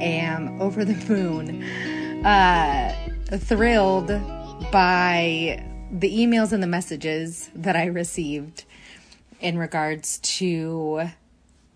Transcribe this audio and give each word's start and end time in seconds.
am 0.00 0.60
over 0.60 0.84
the 0.84 0.94
moon, 1.08 1.62
uh, 2.24 2.94
thrilled 3.38 4.08
by 4.70 5.64
the 5.90 6.10
emails 6.10 6.52
and 6.52 6.62
the 6.62 6.66
messages 6.66 7.50
that 7.54 7.76
I 7.76 7.86
received 7.86 8.64
in 9.40 9.58
regards 9.58 10.18
to 10.18 11.10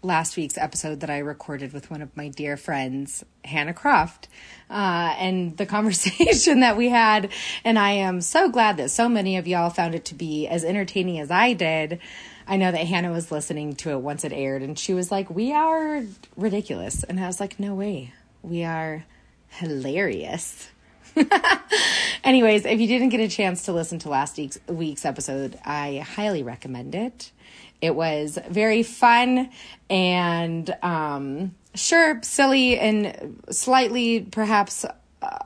last 0.03 0.37
week's 0.37 0.57
episode 0.57 1.01
that 1.01 1.11
I 1.11 1.19
recorded 1.19 1.73
with 1.73 1.91
one 1.91 2.01
of 2.01 2.17
my 2.17 2.29
dear 2.29 2.57
friends, 2.57 3.25
Hannah 3.45 3.75
Croft, 3.75 4.29
uh, 4.71 5.15
and 5.19 5.57
the 5.57 5.67
conversation 5.67 6.61
that 6.61 6.77
we 6.77 6.89
had. 6.89 7.31
And 7.65 7.79
I 7.79 7.93
am 7.93 8.21
so 8.21 8.49
glad 8.49 8.79
that 8.79 8.91
so 8.91 9.09
many 9.09 9.37
of 9.37 9.47
y'all 9.47 9.71
found 9.71 9.95
it 9.95 10.05
to 10.07 10.15
be 10.15 10.47
as 10.47 10.65
entertaining 10.65 11.19
as 11.21 11.31
I 11.31 11.53
did. 11.53 12.01
I 12.47 12.57
know 12.57 12.73
that 12.73 12.87
Hannah 12.87 13.13
was 13.13 13.31
listening 13.31 13.75
to 13.77 13.91
it 13.91 14.01
once 14.01 14.25
it 14.25 14.33
aired, 14.33 14.63
and 14.63 14.79
she 14.79 14.95
was 14.95 15.11
like, 15.11 15.31
We 15.31 15.53
are 15.53 16.05
ridiculous. 16.37 17.05
And 17.05 17.21
I 17.21 17.27
was 17.27 17.41
like, 17.41 17.61
No 17.61 17.75
way. 17.75 18.13
We 18.43 18.65
are 18.65 19.05
hilarious. 19.49 20.71
Anyways, 22.25 22.65
if 22.65 22.81
you 22.81 22.87
didn't 22.87 23.09
get 23.11 23.21
a 23.21 23.29
chance 23.29 23.65
to 23.65 23.73
listen 23.73 23.99
to 24.01 24.09
last 24.09 24.37
week's, 24.37 24.59
week's 24.69 25.05
episode, 25.05 25.59
I 25.65 25.99
highly 25.99 26.43
recommend 26.43 26.95
it. 26.95 27.33
It 27.81 27.95
was 27.95 28.39
very 28.49 28.83
fun 28.83 29.51
and 29.89 30.77
um, 30.83 31.55
sure, 31.75 32.21
silly 32.23 32.79
and 32.79 33.43
slightly 33.51 34.21
perhaps 34.21 34.85
uh, 34.85 34.91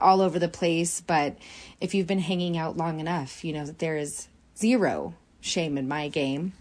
all 0.01 0.21
over 0.21 0.39
the 0.39 0.49
place. 0.49 1.01
But 1.01 1.37
if 1.81 1.95
you've 1.95 2.07
been 2.07 2.19
hanging 2.19 2.57
out 2.57 2.77
long 2.77 3.01
enough, 3.01 3.45
you 3.45 3.53
know 3.53 3.65
that 3.65 3.79
there 3.79 3.97
is 3.97 4.29
zero 4.57 5.15
shame 5.41 5.79
in 5.79 5.87
my 5.87 6.09
game. 6.09 6.53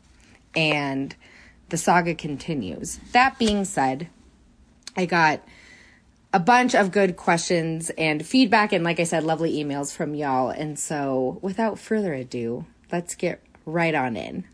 And 0.56 1.16
the 1.70 1.78
saga 1.78 2.16
continues. 2.16 3.00
That 3.12 3.40
being 3.40 3.66
said, 3.66 4.10
I 4.96 5.06
got 5.06 5.42
a 6.32 6.40
bunch 6.40 6.74
of 6.76 6.92
good 6.92 7.16
questions 7.16 7.92
and 7.98 8.26
feedback, 8.26 8.74
and 8.74 8.84
like 8.84 9.00
I 9.00 9.04
said, 9.04 9.24
lovely 9.24 9.64
emails 9.64 9.96
from 9.96 10.16
y'all. 10.16 10.50
And 10.50 10.78
so, 10.78 11.40
without 11.42 11.80
further 11.80 12.14
ado, 12.14 12.66
let's 12.92 13.16
get 13.16 13.42
right 13.66 13.94
on 13.94 14.18
in. 14.18 14.46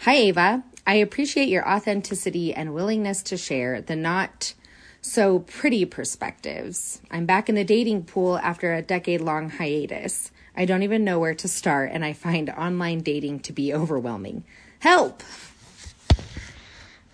Hi, 0.00 0.14
Ava. 0.16 0.64
I 0.86 0.96
appreciate 0.96 1.48
your 1.48 1.66
authenticity 1.68 2.52
and 2.52 2.74
willingness 2.74 3.22
to 3.24 3.36
share 3.36 3.80
the 3.80 3.96
not 3.96 4.54
so 5.00 5.40
pretty 5.40 5.84
perspectives. 5.84 7.00
I'm 7.10 7.26
back 7.26 7.48
in 7.48 7.54
the 7.54 7.64
dating 7.64 8.04
pool 8.04 8.38
after 8.38 8.74
a 8.74 8.82
decade 8.82 9.20
long 9.20 9.50
hiatus. 9.50 10.30
I 10.56 10.64
don't 10.64 10.82
even 10.82 11.04
know 11.04 11.18
where 11.18 11.34
to 11.34 11.48
start, 11.48 11.90
and 11.92 12.04
I 12.04 12.12
find 12.12 12.48
online 12.50 13.00
dating 13.00 13.40
to 13.40 13.52
be 13.52 13.74
overwhelming. 13.74 14.44
Help! 14.78 15.22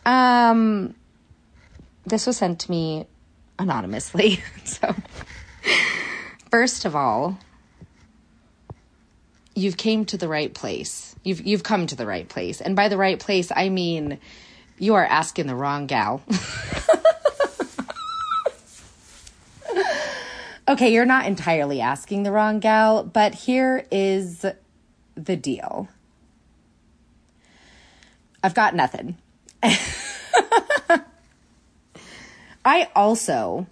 Um, 0.05 0.95
this 2.07 2.27
was 2.27 2.37
sent 2.37 2.61
to 2.61 2.71
me 2.71 3.07
anonymously. 3.59 4.43
so, 4.65 4.95
first 6.51 6.85
of 6.85 6.97
all, 6.97 7.39
you've 9.55 9.77
came 9.77 10.05
to 10.07 10.17
the 10.17 10.29
right 10.29 10.53
place. 10.53 11.15
You've 11.23 11.47
you've 11.47 11.63
come 11.63 11.87
to 11.87 11.97
the 11.97 12.07
right 12.07 12.29
place. 12.29 12.61
And 12.61 12.75
by 12.75 12.89
the 12.89 12.97
right 12.97 13.19
place, 13.19 13.53
I 13.55 13.69
mean 13.69 14.19
you 14.79 14.95
are 14.95 15.05
asking 15.05 15.47
the 15.47 15.55
wrong 15.55 15.87
gal. 15.87 16.23
okay, 20.71 20.93
you're 20.93 21.05
not 21.05 21.27
entirely 21.27 21.81
asking 21.81 22.23
the 22.23 22.31
wrong 22.31 22.61
gal, 22.61 23.03
but 23.03 23.35
here 23.35 23.85
is 23.91 24.47
the 25.17 25.37
deal. 25.37 25.89
I've 28.43 28.55
got 28.55 28.75
nothing. 28.75 29.19
I 32.65 32.89
also 32.95 33.67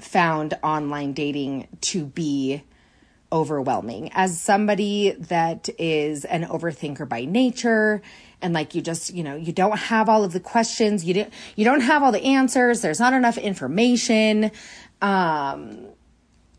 found 0.00 0.54
online 0.62 1.12
dating 1.12 1.66
to 1.80 2.04
be 2.04 2.62
overwhelming 3.32 4.10
as 4.12 4.40
somebody 4.40 5.10
that 5.18 5.68
is 5.76 6.24
an 6.24 6.44
overthinker 6.44 7.08
by 7.08 7.24
nature 7.24 8.00
and 8.40 8.54
like 8.54 8.76
you 8.76 8.82
just 8.82 9.12
you 9.12 9.24
know 9.24 9.34
you 9.34 9.52
don't 9.52 9.76
have 9.76 10.08
all 10.08 10.22
of 10.22 10.32
the 10.32 10.38
questions 10.38 11.04
you 11.04 11.14
don't 11.14 11.32
you 11.56 11.64
don't 11.64 11.80
have 11.80 12.02
all 12.04 12.12
the 12.12 12.22
answers 12.22 12.80
there's 12.80 13.00
not 13.00 13.12
enough 13.12 13.36
information 13.36 14.52
um 15.02 15.86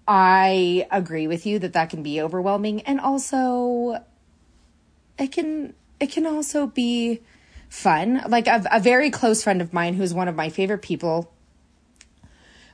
i 0.07 0.87
agree 0.91 1.27
with 1.27 1.45
you 1.45 1.59
that 1.59 1.73
that 1.73 1.89
can 1.89 2.03
be 2.03 2.21
overwhelming 2.21 2.81
and 2.81 2.99
also 2.99 4.03
it 5.17 5.31
can 5.31 5.73
it 5.99 6.11
can 6.11 6.25
also 6.25 6.67
be 6.67 7.21
fun. 7.69 8.21
Like 8.27 8.47
a, 8.47 8.63
a 8.71 8.79
very 8.79 9.09
close 9.09 9.43
friend 9.43 9.61
of 9.61 9.73
mine 9.73 9.93
who's 9.93 10.13
one 10.13 10.27
of 10.27 10.35
my 10.35 10.49
favorite 10.49 10.81
people 10.81 11.31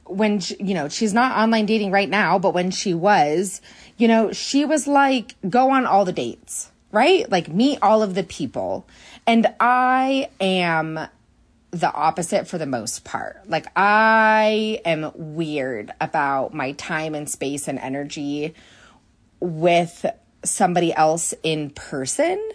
when 0.06 0.40
she, 0.40 0.56
you 0.60 0.74
know 0.74 0.90
she's 0.90 1.14
not 1.14 1.38
online 1.38 1.66
dating 1.66 1.92
right 1.92 2.10
now 2.10 2.38
but 2.38 2.54
when 2.54 2.70
she 2.70 2.94
was 2.94 3.62
you 3.98 4.08
know 4.08 4.32
she 4.34 4.66
was 4.66 4.86
like 4.86 5.36
go 5.50 5.70
on 5.70 5.86
all 5.86 6.04
the 6.04 6.12
dates 6.12 6.72
right? 6.92 7.30
Like 7.32 7.48
meet 7.48 7.80
all 7.82 8.04
of 8.04 8.16
the 8.16 8.24
people. 8.24 8.86
And 9.26 9.48
i 9.60 10.30
am 10.40 11.08
the 11.72 11.92
opposite 11.92 12.48
for 12.48 12.58
the 12.58 12.66
most 12.66 13.04
part 13.04 13.42
like 13.48 13.66
i 13.76 14.80
am 14.86 15.12
weird 15.16 15.92
about 16.02 16.54
my 16.54 16.74
time 16.74 17.16
and 17.16 17.30
space 17.30 17.68
and 17.68 17.80
energy 17.80 18.54
with 19.40 20.06
somebody 20.44 20.94
else 20.94 21.34
in 21.44 21.70
person 21.70 22.52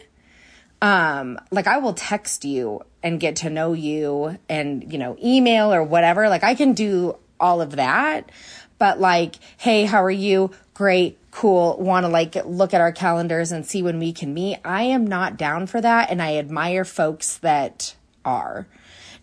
um 0.83 1.39
like 1.51 1.67
i 1.67 1.79
will 1.79 1.95
text 1.95 2.45
you 2.45 2.83
and 3.03 3.19
get 3.19 3.37
to 3.37 3.49
know 3.49 3.73
you 3.73 4.39
and 4.49 4.93
you 4.93 4.99
know 4.99 5.17
email 5.23 5.73
or 5.73 5.83
whatever 5.83 6.29
like 6.29 6.45
i 6.45 6.55
can 6.55 6.75
do 6.75 7.17
all 7.41 7.61
of 7.61 7.73
that. 7.77 8.31
But 8.79 9.01
like, 9.01 9.37
hey, 9.57 9.85
how 9.85 10.03
are 10.05 10.11
you? 10.11 10.51
Great, 10.75 11.19
cool. 11.31 11.79
Want 11.79 12.05
to 12.05 12.09
like 12.09 12.37
look 12.45 12.75
at 12.75 12.81
our 12.81 12.93
calendars 12.93 13.53
and 13.53 13.65
see 13.65 13.83
when 13.83 13.99
we 13.99 14.13
can 14.13 14.35
meet. 14.35 14.59
I 14.65 14.83
am 14.83 15.07
not 15.07 15.37
down 15.37 15.67
for 15.67 15.81
that. 15.81 16.11
And 16.11 16.21
I 16.21 16.37
admire 16.37 16.85
folks 16.85 17.39
that 17.39 17.95
are. 18.25 18.67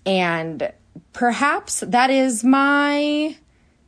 And 0.05 0.71
perhaps 1.13 1.81
that 1.81 2.09
is 2.09 2.43
my, 2.43 3.35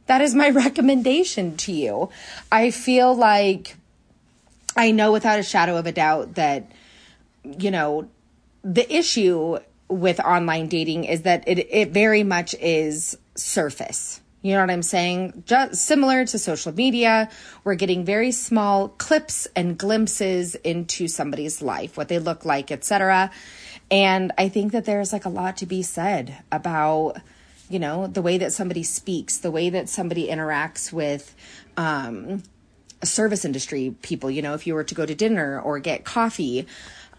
that 0.08 0.22
is 0.22 0.36
my 0.36 0.50
recommendation 0.66 1.58
to 1.58 1.72
you. 1.72 2.10
I 2.52 2.72
feel 2.72 3.14
like 3.14 3.76
I 4.76 4.92
know 4.92 5.12
without 5.12 5.40
a 5.40 5.44
shadow 5.44 5.78
of 5.78 5.86
a 5.86 5.92
doubt 5.92 6.36
that, 6.36 6.72
you 7.44 7.72
know, 7.72 8.10
the 8.64 8.92
issue 8.94 9.60
with 9.88 10.20
online 10.20 10.68
dating 10.68 11.06
is 11.06 11.22
that 11.22 11.44
it, 11.48 11.60
it 11.72 11.92
very 11.92 12.24
much 12.24 12.56
is 12.56 13.18
surface. 13.36 14.22
You 14.46 14.54
know 14.54 14.60
what 14.60 14.70
I'm 14.70 14.84
saying? 14.84 15.42
Just 15.48 15.74
similar 15.74 16.24
to 16.24 16.38
social 16.38 16.72
media, 16.72 17.32
we're 17.64 17.74
getting 17.74 18.06
very 18.06 18.32
small 18.32 18.90
clips 18.90 19.48
and 19.56 19.76
glimpses 19.76 20.54
into 20.54 21.08
somebody's 21.08 21.64
life, 21.64 21.98
what 21.98 22.10
they 22.10 22.20
look 22.20 22.46
like, 22.46 22.70
etc. 22.70 23.32
And 23.90 24.32
I 24.38 24.50
think 24.50 24.72
that 24.74 24.86
there's 24.86 25.12
like 25.12 25.26
a 25.26 25.30
lot 25.30 25.58
to 25.58 25.66
be 25.66 25.82
said 25.82 26.44
about 26.52 27.18
you 27.72 27.80
know 27.80 28.06
the 28.06 28.22
way 28.22 28.38
that 28.38 28.54
somebody 28.54 28.84
speaks, 28.84 29.40
the 29.40 29.50
way 29.50 29.72
that 29.72 29.90
somebody 29.90 30.28
interacts 30.28 30.94
with 30.94 31.36
um, 31.76 32.44
service 33.04 33.46
industry 33.46 33.96
people. 34.04 34.30
You 34.30 34.44
know, 34.44 34.54
if 34.54 34.68
you 34.68 34.76
were 34.76 34.84
to 34.84 34.94
go 34.94 35.08
to 35.08 35.16
dinner 35.16 35.60
or 35.60 35.80
get 35.80 36.06
coffee, 36.06 36.68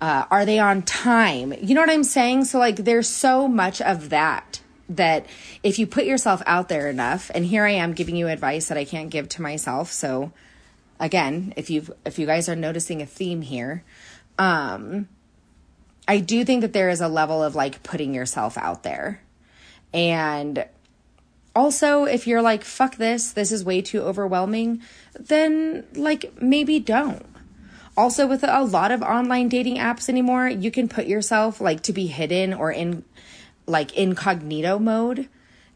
uh, 0.00 0.26
are 0.30 0.44
they 0.44 0.60
on 0.60 0.82
time? 0.82 1.52
You 1.60 1.74
know 1.74 1.80
what 1.80 1.90
I'm 1.90 2.04
saying? 2.04 2.44
So 2.44 2.60
like, 2.60 2.76
there's 2.76 3.08
so 3.08 3.48
much 3.48 3.80
of 3.82 4.10
that 4.10 4.60
that 4.88 5.26
if 5.62 5.78
you 5.78 5.86
put 5.86 6.04
yourself 6.04 6.42
out 6.46 6.68
there 6.68 6.88
enough 6.88 7.30
and 7.34 7.44
here 7.44 7.64
I 7.64 7.72
am 7.72 7.92
giving 7.92 8.16
you 8.16 8.28
advice 8.28 8.68
that 8.68 8.78
I 8.78 8.84
can't 8.84 9.10
give 9.10 9.28
to 9.30 9.42
myself. 9.42 9.90
So 9.90 10.32
again 10.98 11.52
if 11.56 11.68
you 11.70 11.94
if 12.04 12.18
you 12.18 12.26
guys 12.26 12.48
are 12.48 12.56
noticing 12.56 13.02
a 13.02 13.06
theme 13.06 13.42
here 13.42 13.84
um 14.38 15.08
I 16.08 16.18
do 16.18 16.44
think 16.44 16.62
that 16.62 16.72
there 16.72 16.88
is 16.88 17.00
a 17.00 17.08
level 17.08 17.42
of 17.42 17.54
like 17.54 17.82
putting 17.82 18.14
yourself 18.14 18.56
out 18.56 18.84
there. 18.84 19.20
And 19.92 20.64
also 21.54 22.04
if 22.04 22.26
you're 22.26 22.42
like 22.42 22.62
fuck 22.62 22.96
this 22.96 23.32
this 23.32 23.50
is 23.50 23.64
way 23.64 23.82
too 23.82 24.02
overwhelming 24.02 24.82
then 25.18 25.84
like 25.94 26.40
maybe 26.40 26.78
don't. 26.78 27.26
Also 27.96 28.26
with 28.26 28.44
a 28.44 28.62
lot 28.62 28.92
of 28.92 29.02
online 29.02 29.48
dating 29.48 29.78
apps 29.78 30.08
anymore 30.08 30.48
you 30.48 30.70
can 30.70 30.88
put 30.88 31.06
yourself 31.06 31.60
like 31.60 31.82
to 31.82 31.92
be 31.92 32.06
hidden 32.06 32.54
or 32.54 32.70
in 32.70 33.02
like 33.66 33.96
incognito 33.96 34.78
mode. 34.78 35.28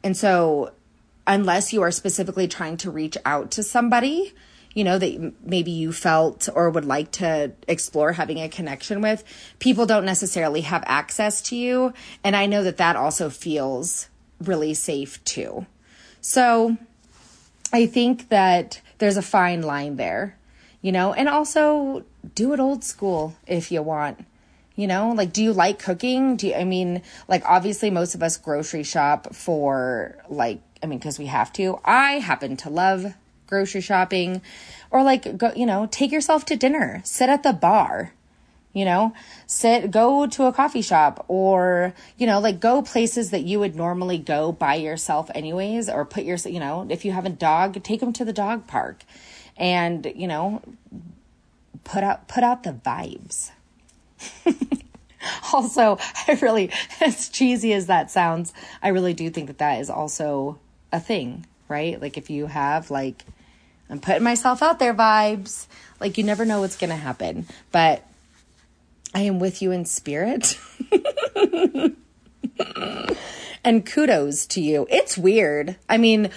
And 0.03 0.17
so, 0.17 0.73
unless 1.27 1.73
you 1.73 1.83
are 1.83 1.91
specifically 1.91 2.49
trying 2.49 2.77
to 2.79 2.91
reach 2.91 3.17
out 3.25 3.51
to 3.53 3.63
somebody, 3.63 4.33
you 4.75 4.85
know, 4.85 4.99
that 4.99 5.33
maybe 5.45 5.71
you 5.71 5.93
felt 5.93 6.49
or 6.55 6.71
would 6.71 6.85
like 6.85 7.11
to 7.13 7.53
explore 7.69 8.13
having 8.13 8.39
a 8.39 8.49
connection 8.49 9.01
with, 9.01 9.25
people 9.59 9.87
don't 9.87 10.05
necessarily 10.05 10.63
have 10.63 10.83
access 10.87 11.43
to 11.43 11.57
you. 11.57 11.93
And 12.25 12.35
I 12.35 12.47
know 12.47 12.63
that 12.63 12.79
that 12.79 12.97
also 12.97 13.29
feels 13.29 14.09
really 14.41 14.75
safe 14.75 15.23
too. 15.25 15.67
So, 16.21 16.77
I 17.73 17.87
think 17.87 18.29
that 18.31 18.81
there's 18.99 19.17
a 19.17 19.23
fine 19.23 19.63
line 19.63 19.97
there, 19.97 20.37
you 20.83 20.93
know, 20.93 21.13
and 21.13 21.29
also 21.29 22.05
do 22.35 22.53
it 22.53 22.61
old 22.61 22.85
school 22.85 23.37
if 23.47 23.71
you 23.71 23.83
want 23.83 24.25
You 24.77 24.87
know, 24.87 25.11
like, 25.11 25.33
do 25.33 25.43
you 25.43 25.53
like 25.53 25.79
cooking? 25.79 26.37
Do 26.37 26.49
you, 26.49 26.55
I 26.55 26.65
mean, 26.65 27.03
like, 27.29 27.43
obviously, 27.45 27.91
most 27.91 28.15
of 28.15 28.23
us 28.23 28.37
grocery 28.37 28.83
shop 28.83 29.35
for, 29.35 30.17
like, 30.29 30.61
I 30.83 30.87
mean, 30.87 30.99
because 30.99 31.19
we 31.19 31.27
have 31.27 31.53
to. 31.55 31.79
I 31.85 32.13
happen 32.13 32.57
to 32.59 32.71
love 32.71 33.15
grocery 33.47 33.83
shopping 33.83 34.41
or, 34.91 35.03
like, 35.03 35.37
go, 35.37 35.53
you 35.55 35.67
know, 35.67 35.87
take 35.91 36.13
yourself 36.13 36.45
to 36.47 36.57
dinner, 36.57 37.03
sit 37.05 37.29
at 37.29 37.43
the 37.43 37.53
bar, 37.53 38.15
you 38.73 38.85
know, 38.85 39.13
sit, 39.47 39.91
go 39.91 40.27
to 40.27 40.45
a 40.45 40.53
coffee 40.53 40.83
shop 40.83 41.25
or, 41.29 41.93
you 42.17 42.27
know, 42.27 42.39
like 42.39 42.61
go 42.61 42.83
places 42.83 43.31
that 43.31 43.43
you 43.43 43.59
would 43.59 43.75
normally 43.75 44.19
go 44.19 44.53
by 44.53 44.77
yourself, 44.77 45.31
anyways, 45.35 45.89
or 45.89 46.05
put 46.05 46.25
your, 46.25 46.37
you 46.37 46.61
know, 46.61 46.87
if 46.89 47.05
you 47.05 47.13
have 47.13 47.27
a 47.27 47.31
dog, 47.31 47.83
take 47.83 48.01
them 48.01 48.13
to 48.13 48.25
the 48.25 48.33
dog 48.33 48.67
park 48.67 49.03
and, 49.57 50.11
you 50.15 50.29
know, 50.29 50.63
put 51.83 52.05
out, 52.05 52.29
put 52.29 52.45
out 52.45 52.63
the 52.63 52.73
vibes. 52.73 53.51
also, 55.53 55.99
I 56.27 56.39
really, 56.41 56.71
as 57.01 57.29
cheesy 57.29 57.73
as 57.73 57.87
that 57.87 58.11
sounds, 58.11 58.53
I 58.83 58.89
really 58.89 59.15
do 59.15 59.31
think 59.31 59.49
that 59.49 59.59
that 59.59 59.81
is 59.81 59.91
also 59.91 60.59
a 60.93 61.01
thing, 61.01 61.47
right? 61.69 62.01
Like 62.01 62.17
if 62.17 62.31
you 62.31 62.47
have 62.47 62.91
like, 62.91 63.25
I'm 63.89 64.01
putting 64.01 64.23
myself 64.23 64.63
out 64.63 64.79
there 64.79 64.95
vibes, 64.95 65.67
like 66.01 66.17
you 66.19 66.25
never 66.25 66.45
know 66.45 66.61
what's 66.61 66.77
going 66.77 66.91
to 66.91 66.97
happen, 66.97 67.47
but 67.73 68.07
I 69.15 69.23
am 69.23 69.39
with 69.41 69.63
you 69.63 69.73
in 69.73 69.85
spirit. 69.85 70.59
and 73.65 73.85
kudos 73.85 74.47
to 74.47 74.61
you. 74.61 74.87
It's 74.91 75.19
weird. 75.19 75.77
I 75.89 75.99
mean, 75.99 76.31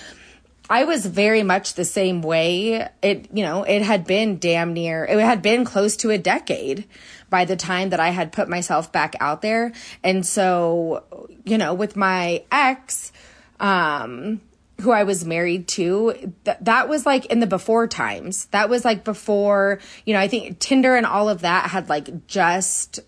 I 0.69 0.86
was 0.86 1.06
very 1.06 1.44
much 1.44 1.74
the 1.74 1.86
same 1.86 2.21
way. 2.21 2.88
It, 3.01 3.30
you 3.33 3.44
know, 3.44 3.63
it 3.63 3.81
had 3.81 4.06
been 4.06 4.39
damn 4.39 4.74
near, 4.74 5.06
it 5.06 5.19
had 5.19 5.42
been 5.42 5.65
close 5.65 5.98
to 5.98 6.10
a 6.12 6.18
decade 6.18 6.86
by 7.30 7.45
the 7.45 7.56
time 7.56 7.89
that 7.89 8.00
I 8.00 8.10
had 8.10 8.31
put 8.31 8.48
myself 8.48 8.92
back 8.92 9.15
out 9.19 9.42
there. 9.42 9.74
And 10.04 10.25
so, 10.25 11.04
you 11.44 11.57
know, 11.57 11.74
with 11.74 11.95
my 11.95 12.44
ex, 12.51 13.12
um, 13.60 14.39
who 14.81 14.92
I 14.92 15.04
was 15.04 15.25
married 15.25 15.68
to, 15.69 16.33
th- 16.45 16.57
that 16.62 16.89
was 16.89 17.06
like 17.06 17.25
in 17.27 17.39
the 17.39 17.48
before 17.48 17.88
times. 17.88 18.45
That 18.48 18.69
was 18.69 18.83
like 18.83 19.04
before, 19.04 19.80
you 20.06 20.13
know, 20.13 20.19
I 20.19 20.27
think 20.27 20.60
Tinder 20.60 20.95
and 20.95 21.06
all 21.06 21.30
of 21.30 21.42
that 21.42 21.69
had 21.69 21.89
like 21.89 22.27
just 22.27 23.00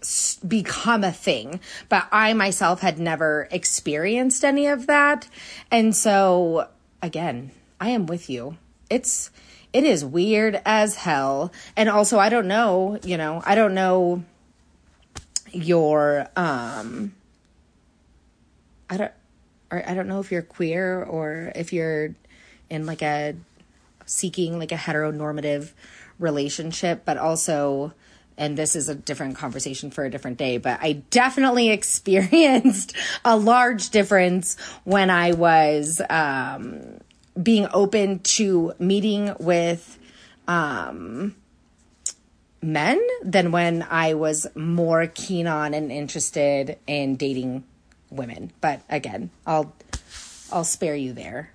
become 0.47 1.03
a 1.03 1.11
thing. 1.11 1.59
But 1.89 2.07
I 2.11 2.33
myself 2.33 2.81
had 2.81 2.99
never 2.99 3.47
experienced 3.51 4.45
any 4.45 4.67
of 4.67 4.87
that. 4.87 5.27
And 5.71 5.95
so, 5.95 6.69
again, 7.05 7.51
I 7.79 7.89
am 7.89 8.07
with 8.07 8.29
you. 8.29 8.57
It's, 8.89 9.31
it 9.71 9.83
is 9.83 10.03
weird 10.03 10.61
as 10.65 10.95
hell. 10.95 11.53
And 11.77 11.87
also, 11.87 12.19
I 12.19 12.29
don't 12.29 12.47
know, 12.47 12.99
you 13.03 13.17
know, 13.17 13.41
I 13.45 13.55
don't 13.55 13.73
know 13.73 14.23
your, 15.51 16.27
um, 16.35 17.13
I 18.89 18.97
don't, 18.97 19.11
or 19.71 19.87
I 19.87 19.93
don't 19.93 20.07
know 20.07 20.19
if 20.19 20.31
you're 20.31 20.41
queer 20.41 21.03
or 21.03 21.51
if 21.55 21.71
you're 21.71 22.15
in 22.69 22.85
like 22.85 23.01
a 23.01 23.35
seeking 24.05 24.59
like 24.59 24.71
a 24.71 24.75
heteronormative 24.75 25.71
relationship, 26.19 27.03
but 27.05 27.17
also, 27.17 27.93
and 28.37 28.57
this 28.57 28.75
is 28.75 28.89
a 28.89 28.95
different 28.95 29.35
conversation 29.35 29.91
for 29.91 30.05
a 30.05 30.09
different 30.09 30.37
day, 30.37 30.57
but 30.57 30.79
I 30.81 31.03
definitely 31.09 31.69
experienced 31.71 32.93
a 33.23 33.37
large 33.37 33.89
difference 33.89 34.57
when 34.83 35.09
I 35.09 35.31
was, 35.33 36.01
um, 36.09 36.99
being 37.41 37.67
open 37.73 38.19
to 38.19 38.73
meeting 38.79 39.35
with 39.39 39.99
um, 40.47 41.35
men 42.61 43.01
than 43.23 43.51
when 43.51 43.85
I 43.89 44.13
was 44.13 44.47
more 44.55 45.07
keen 45.07 45.47
on 45.47 45.73
and 45.73 45.91
interested 45.91 46.77
in 46.87 47.15
dating 47.15 47.63
women. 48.09 48.51
But 48.61 48.81
again, 48.89 49.29
I'll 49.45 49.73
I'll 50.51 50.63
spare 50.63 50.95
you 50.95 51.13
there. 51.13 51.51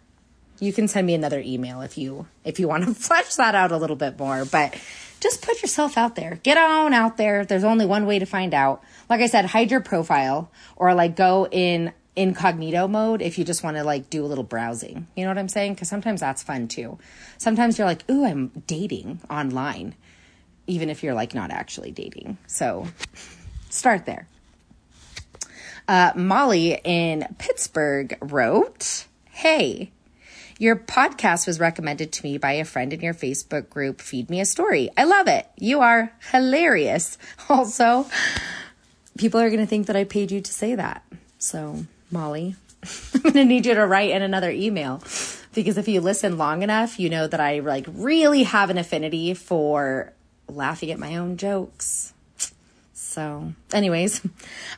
You 0.58 0.72
can 0.72 0.88
send 0.88 1.06
me 1.06 1.14
another 1.14 1.40
email 1.40 1.80
if 1.80 1.96
you 1.96 2.26
if 2.44 2.60
you 2.60 2.68
want 2.68 2.84
to 2.84 2.94
flesh 2.94 3.34
that 3.36 3.54
out 3.54 3.72
a 3.72 3.76
little 3.76 3.96
bit 3.96 4.18
more, 4.18 4.44
but 4.44 4.74
just 5.20 5.42
put 5.42 5.62
yourself 5.62 5.96
out 5.96 6.16
there. 6.16 6.40
Get 6.42 6.56
on 6.58 6.92
out 6.94 7.16
there. 7.16 7.44
There's 7.44 7.64
only 7.64 7.86
one 7.86 8.06
way 8.06 8.18
to 8.18 8.26
find 8.26 8.54
out. 8.54 8.82
Like 9.08 9.20
I 9.20 9.26
said, 9.26 9.44
hide 9.44 9.70
your 9.70 9.80
profile 9.80 10.50
or 10.76 10.94
like 10.94 11.14
go 11.14 11.46
in 11.50 11.92
incognito 12.16 12.88
mode 12.88 13.22
if 13.22 13.38
you 13.38 13.44
just 13.44 13.62
want 13.62 13.76
to 13.76 13.84
like 13.84 14.10
do 14.10 14.24
a 14.24 14.26
little 14.26 14.44
browsing. 14.44 15.06
You 15.14 15.24
know 15.24 15.30
what 15.30 15.38
I'm 15.38 15.48
saying? 15.48 15.74
Because 15.74 15.88
sometimes 15.88 16.20
that's 16.20 16.42
fun 16.42 16.68
too. 16.68 16.98
Sometimes 17.38 17.78
you're 17.78 17.86
like, 17.86 18.08
ooh, 18.10 18.24
I'm 18.24 18.48
dating 18.66 19.20
online, 19.30 19.94
even 20.66 20.90
if 20.90 21.02
you're 21.02 21.14
like 21.14 21.34
not 21.34 21.50
actually 21.50 21.92
dating. 21.92 22.38
So 22.46 22.86
start 23.68 24.06
there. 24.06 24.26
Uh, 25.86 26.12
Molly 26.14 26.80
in 26.84 27.26
Pittsburgh 27.38 28.16
wrote, 28.20 29.06
Hey, 29.30 29.90
your 30.60 30.76
podcast 30.76 31.46
was 31.46 31.58
recommended 31.58 32.12
to 32.12 32.22
me 32.22 32.36
by 32.36 32.52
a 32.52 32.66
friend 32.66 32.92
in 32.92 33.00
your 33.00 33.14
Facebook 33.14 33.70
group, 33.70 34.02
Feed 34.02 34.28
Me 34.28 34.40
a 34.40 34.44
Story. 34.44 34.90
I 34.94 35.04
love 35.04 35.26
it. 35.26 35.48
You 35.56 35.80
are 35.80 36.12
hilarious. 36.30 37.16
Also, 37.48 38.06
people 39.18 39.40
are 39.40 39.48
going 39.48 39.60
to 39.60 39.66
think 39.66 39.88
that 39.88 39.96
I 39.96 40.04
paid 40.04 40.30
you 40.30 40.40
to 40.40 40.52
say 40.52 40.76
that. 40.76 41.02
So 41.38 41.86
Molly, 42.10 42.54
I'm 43.14 43.22
going 43.22 43.32
to 43.32 43.44
need 43.44 43.66
you 43.66 43.74
to 43.74 43.86
write 43.86 44.10
in 44.10 44.22
another 44.22 44.50
email 44.50 45.02
because 45.54 45.78
if 45.78 45.88
you 45.88 46.00
listen 46.00 46.38
long 46.38 46.62
enough, 46.62 47.00
you 47.00 47.08
know 47.08 47.26
that 47.26 47.40
I 47.40 47.60
like 47.60 47.86
really 47.88 48.44
have 48.44 48.68
an 48.70 48.78
affinity 48.78 49.32
for 49.34 50.12
laughing 50.46 50.90
at 50.90 50.98
my 50.98 51.16
own 51.16 51.38
jokes. 51.38 52.12
So, 53.10 53.52
anyways, 53.72 54.22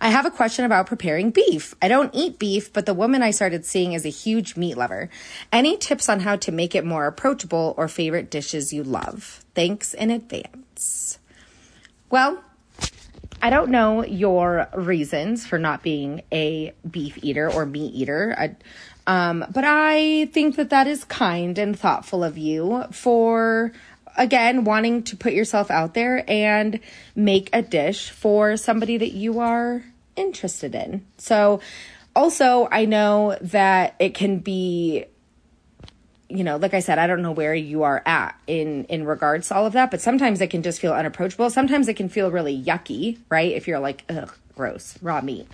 I 0.00 0.08
have 0.08 0.24
a 0.24 0.30
question 0.30 0.64
about 0.64 0.86
preparing 0.86 1.32
beef. 1.32 1.74
I 1.82 1.88
don't 1.88 2.14
eat 2.14 2.38
beef, 2.38 2.72
but 2.72 2.86
the 2.86 2.94
woman 2.94 3.22
I 3.22 3.30
started 3.30 3.66
seeing 3.66 3.92
is 3.92 4.06
a 4.06 4.08
huge 4.08 4.56
meat 4.56 4.78
lover. 4.78 5.10
Any 5.52 5.76
tips 5.76 6.08
on 6.08 6.20
how 6.20 6.36
to 6.36 6.50
make 6.50 6.74
it 6.74 6.82
more 6.82 7.06
approachable 7.06 7.74
or 7.76 7.88
favorite 7.88 8.30
dishes 8.30 8.72
you 8.72 8.84
love? 8.84 9.44
Thanks 9.54 9.92
in 9.92 10.10
advance. 10.10 11.18
Well, 12.08 12.42
I 13.42 13.50
don't 13.50 13.70
know 13.70 14.02
your 14.02 14.66
reasons 14.72 15.46
for 15.46 15.58
not 15.58 15.82
being 15.82 16.22
a 16.32 16.72
beef 16.90 17.18
eater 17.22 17.52
or 17.52 17.66
meat 17.66 17.92
eater. 17.92 18.34
I, 18.38 18.56
um, 19.06 19.44
but 19.52 19.64
I 19.66 20.30
think 20.32 20.56
that 20.56 20.70
that 20.70 20.86
is 20.86 21.04
kind 21.04 21.58
and 21.58 21.78
thoughtful 21.78 22.24
of 22.24 22.38
you 22.38 22.84
for, 22.92 23.72
again, 24.16 24.64
wanting 24.64 25.02
to 25.04 25.16
put 25.16 25.32
yourself 25.32 25.70
out 25.70 25.94
there 25.94 26.24
and 26.28 26.80
make 27.14 27.50
a 27.52 27.62
dish 27.62 28.10
for 28.10 28.56
somebody 28.56 28.98
that 28.98 29.12
you 29.12 29.40
are 29.40 29.84
interested 30.16 30.74
in. 30.74 31.04
So, 31.18 31.60
also, 32.14 32.68
I 32.70 32.84
know 32.84 33.38
that 33.40 33.94
it 33.98 34.14
can 34.14 34.38
be 34.38 35.06
you 36.32 36.44
know, 36.44 36.56
like 36.56 36.72
I 36.72 36.80
said, 36.80 36.98
I 36.98 37.06
don't 37.06 37.20
know 37.20 37.32
where 37.32 37.54
you 37.54 37.82
are 37.82 38.02
at 38.06 38.34
in 38.46 38.84
in 38.84 39.04
regards 39.04 39.48
to 39.48 39.54
all 39.54 39.66
of 39.66 39.74
that, 39.74 39.90
but 39.90 40.00
sometimes 40.00 40.40
it 40.40 40.48
can 40.48 40.62
just 40.62 40.80
feel 40.80 40.94
unapproachable. 40.94 41.50
Sometimes 41.50 41.88
it 41.88 41.94
can 41.94 42.08
feel 42.08 42.30
really 42.30 42.60
yucky, 42.60 43.18
right? 43.28 43.52
If 43.52 43.68
you're 43.68 43.78
like, 43.78 44.04
ugh, 44.08 44.34
gross, 44.56 44.98
raw 45.02 45.20
meat. 45.20 45.46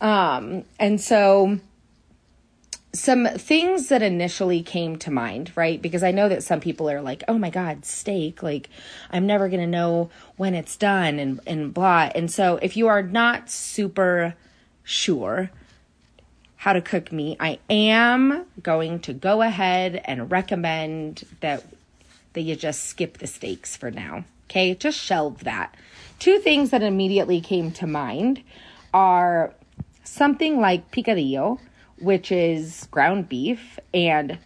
Um, 0.00 0.64
and 0.78 1.00
so 1.00 1.60
some 2.98 3.26
things 3.26 3.88
that 3.88 4.02
initially 4.02 4.62
came 4.62 4.96
to 4.98 5.10
mind, 5.10 5.52
right? 5.54 5.80
Because 5.80 6.02
I 6.02 6.10
know 6.10 6.28
that 6.28 6.42
some 6.42 6.60
people 6.60 6.90
are 6.90 7.00
like, 7.00 7.22
"Oh 7.28 7.38
my 7.38 7.50
god, 7.50 7.84
steak, 7.84 8.42
like 8.42 8.68
I'm 9.10 9.26
never 9.26 9.48
going 9.48 9.60
to 9.60 9.66
know 9.66 10.10
when 10.36 10.54
it's 10.54 10.76
done 10.76 11.18
and 11.18 11.40
and 11.46 11.72
blah." 11.72 12.10
And 12.14 12.30
so 12.30 12.58
if 12.62 12.76
you 12.76 12.88
are 12.88 13.02
not 13.02 13.50
super 13.50 14.34
sure, 14.82 15.50
how 16.56 16.72
to 16.72 16.80
cook 16.80 17.12
meat, 17.12 17.36
I 17.40 17.58
am 17.70 18.44
going 18.62 19.00
to 19.00 19.12
go 19.12 19.42
ahead 19.42 20.02
and 20.04 20.30
recommend 20.30 21.24
that 21.40 21.64
that 22.32 22.42
you 22.42 22.56
just 22.56 22.84
skip 22.84 23.18
the 23.18 23.26
steaks 23.26 23.76
for 23.76 23.90
now. 23.90 24.24
Okay, 24.46 24.74
just 24.74 24.98
shelve 24.98 25.44
that. 25.44 25.74
Two 26.18 26.38
things 26.38 26.70
that 26.70 26.82
immediately 26.82 27.40
came 27.40 27.70
to 27.72 27.86
mind 27.86 28.42
are 28.92 29.52
something 30.04 30.60
like 30.60 30.90
picadillo, 30.90 31.60
which 32.00 32.32
is 32.32 32.88
ground 32.90 33.28
beef 33.28 33.78
and 33.92 34.38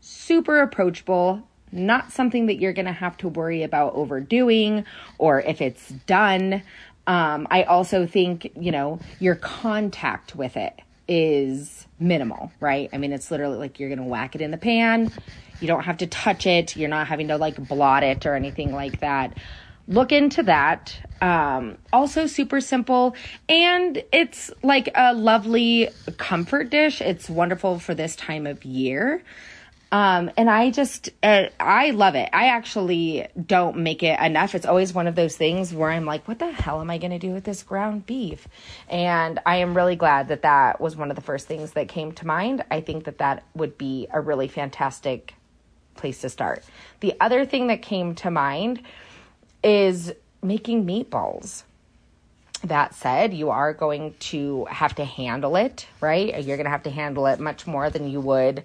super 0.00 0.60
approachable, 0.60 1.42
not 1.70 2.12
something 2.12 2.46
that 2.46 2.56
you're 2.56 2.72
going 2.72 2.86
to 2.86 2.92
have 2.92 3.16
to 3.18 3.28
worry 3.28 3.62
about 3.62 3.94
overdoing 3.94 4.84
or 5.18 5.40
if 5.40 5.60
it's 5.60 5.88
done. 6.06 6.62
Um, 7.06 7.46
I 7.50 7.62
also 7.64 8.06
think, 8.06 8.50
you 8.58 8.70
know, 8.70 9.00
your 9.18 9.34
contact 9.34 10.36
with 10.36 10.56
it 10.56 10.80
is 11.06 11.86
minimal, 11.98 12.52
right? 12.60 12.90
I 12.92 12.98
mean, 12.98 13.12
it's 13.12 13.30
literally 13.30 13.56
like 13.56 13.80
you're 13.80 13.88
going 13.88 13.98
to 13.98 14.04
whack 14.04 14.34
it 14.34 14.40
in 14.40 14.50
the 14.50 14.58
pan. 14.58 15.10
You 15.60 15.66
don't 15.66 15.84
have 15.84 15.98
to 15.98 16.06
touch 16.06 16.46
it. 16.46 16.76
You're 16.76 16.88
not 16.88 17.08
having 17.08 17.28
to 17.28 17.36
like 17.36 17.56
blot 17.66 18.02
it 18.02 18.26
or 18.26 18.34
anything 18.34 18.72
like 18.72 19.00
that. 19.00 19.36
Look 19.88 20.12
into 20.12 20.42
that. 20.44 20.94
Um, 21.20 21.78
also 21.92 22.26
super 22.26 22.60
simple 22.60 23.16
and 23.48 24.00
it's 24.12 24.52
like 24.62 24.90
a 24.94 25.14
lovely 25.14 25.88
comfort 26.16 26.70
dish. 26.70 27.00
It's 27.00 27.28
wonderful 27.28 27.80
for 27.80 27.94
this 27.94 28.14
time 28.14 28.46
of 28.46 28.64
year. 28.64 29.24
Um, 29.90 30.30
and 30.36 30.50
I 30.50 30.70
just, 30.70 31.08
uh, 31.22 31.46
I 31.58 31.92
love 31.92 32.14
it. 32.14 32.28
I 32.32 32.48
actually 32.48 33.26
don't 33.46 33.78
make 33.78 34.02
it 34.02 34.20
enough. 34.20 34.54
It's 34.54 34.66
always 34.66 34.92
one 34.92 35.06
of 35.06 35.14
those 35.14 35.36
things 35.36 35.72
where 35.72 35.90
I'm 35.90 36.04
like, 36.04 36.28
what 36.28 36.38
the 36.38 36.50
hell 36.50 36.80
am 36.82 36.90
I 36.90 36.98
going 36.98 37.12
to 37.12 37.18
do 37.18 37.32
with 37.32 37.44
this 37.44 37.62
ground 37.62 38.04
beef? 38.04 38.46
And 38.88 39.40
I 39.46 39.56
am 39.56 39.74
really 39.74 39.96
glad 39.96 40.28
that 40.28 40.42
that 40.42 40.80
was 40.80 40.94
one 40.94 41.10
of 41.10 41.16
the 41.16 41.22
first 41.22 41.48
things 41.48 41.72
that 41.72 41.88
came 41.88 42.12
to 42.12 42.26
mind. 42.26 42.64
I 42.70 42.82
think 42.82 43.04
that 43.04 43.18
that 43.18 43.44
would 43.54 43.78
be 43.78 44.06
a 44.12 44.20
really 44.20 44.48
fantastic 44.48 45.34
place 45.96 46.20
to 46.20 46.28
start. 46.28 46.64
The 47.00 47.14
other 47.18 47.46
thing 47.46 47.68
that 47.68 47.80
came 47.80 48.14
to 48.16 48.30
mind 48.30 48.82
is 49.62 50.12
making 50.42 50.86
meatballs. 50.86 51.64
That 52.64 52.94
said, 52.94 53.34
you 53.34 53.50
are 53.50 53.72
going 53.72 54.14
to 54.18 54.64
have 54.64 54.96
to 54.96 55.04
handle 55.04 55.54
it, 55.54 55.86
right? 56.00 56.44
You're 56.44 56.56
going 56.56 56.64
to 56.64 56.70
have 56.70 56.82
to 56.84 56.90
handle 56.90 57.26
it 57.26 57.38
much 57.38 57.66
more 57.66 57.88
than 57.88 58.08
you 58.08 58.20
would 58.20 58.64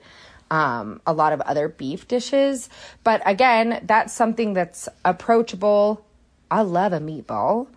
um, 0.54 1.02
a 1.08 1.14
lot 1.14 1.34
of 1.34 1.42
other 1.42 1.68
beef 1.68 2.08
dishes. 2.08 2.70
But 3.04 3.24
again, 3.26 3.82
that's 3.86 4.14
something 4.14 4.54
that's 4.54 4.88
approachable. 5.04 6.06
I 6.52 6.62
love 6.62 6.94
a 6.94 7.00
meatball. 7.00 7.68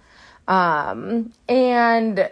Um, 0.46 1.32
and 1.48 2.30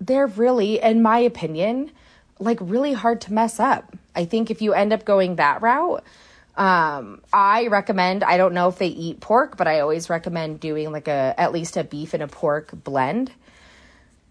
they're 0.00 0.26
really, 0.26 0.80
in 0.80 1.02
my 1.02 1.18
opinion, 1.18 1.90
like 2.38 2.58
really 2.62 2.94
hard 2.94 3.20
to 3.22 3.32
mess 3.32 3.60
up. 3.60 3.94
I 4.16 4.24
think 4.24 4.50
if 4.50 4.62
you 4.62 4.72
end 4.72 4.92
up 4.92 5.04
going 5.04 5.36
that 5.36 5.60
route, 5.60 6.02
um, 6.62 7.22
I 7.32 7.66
recommend, 7.68 8.22
I 8.22 8.36
don't 8.36 8.54
know 8.54 8.68
if 8.68 8.78
they 8.78 8.88
eat 8.88 9.20
pork, 9.20 9.56
but 9.56 9.66
I 9.66 9.80
always 9.80 10.10
recommend 10.10 10.60
doing 10.60 10.92
like 10.92 11.08
a, 11.08 11.34
at 11.36 11.52
least 11.52 11.76
a 11.76 11.84
beef 11.84 12.14
and 12.14 12.22
a 12.22 12.28
pork 12.28 12.70
blend 12.72 13.32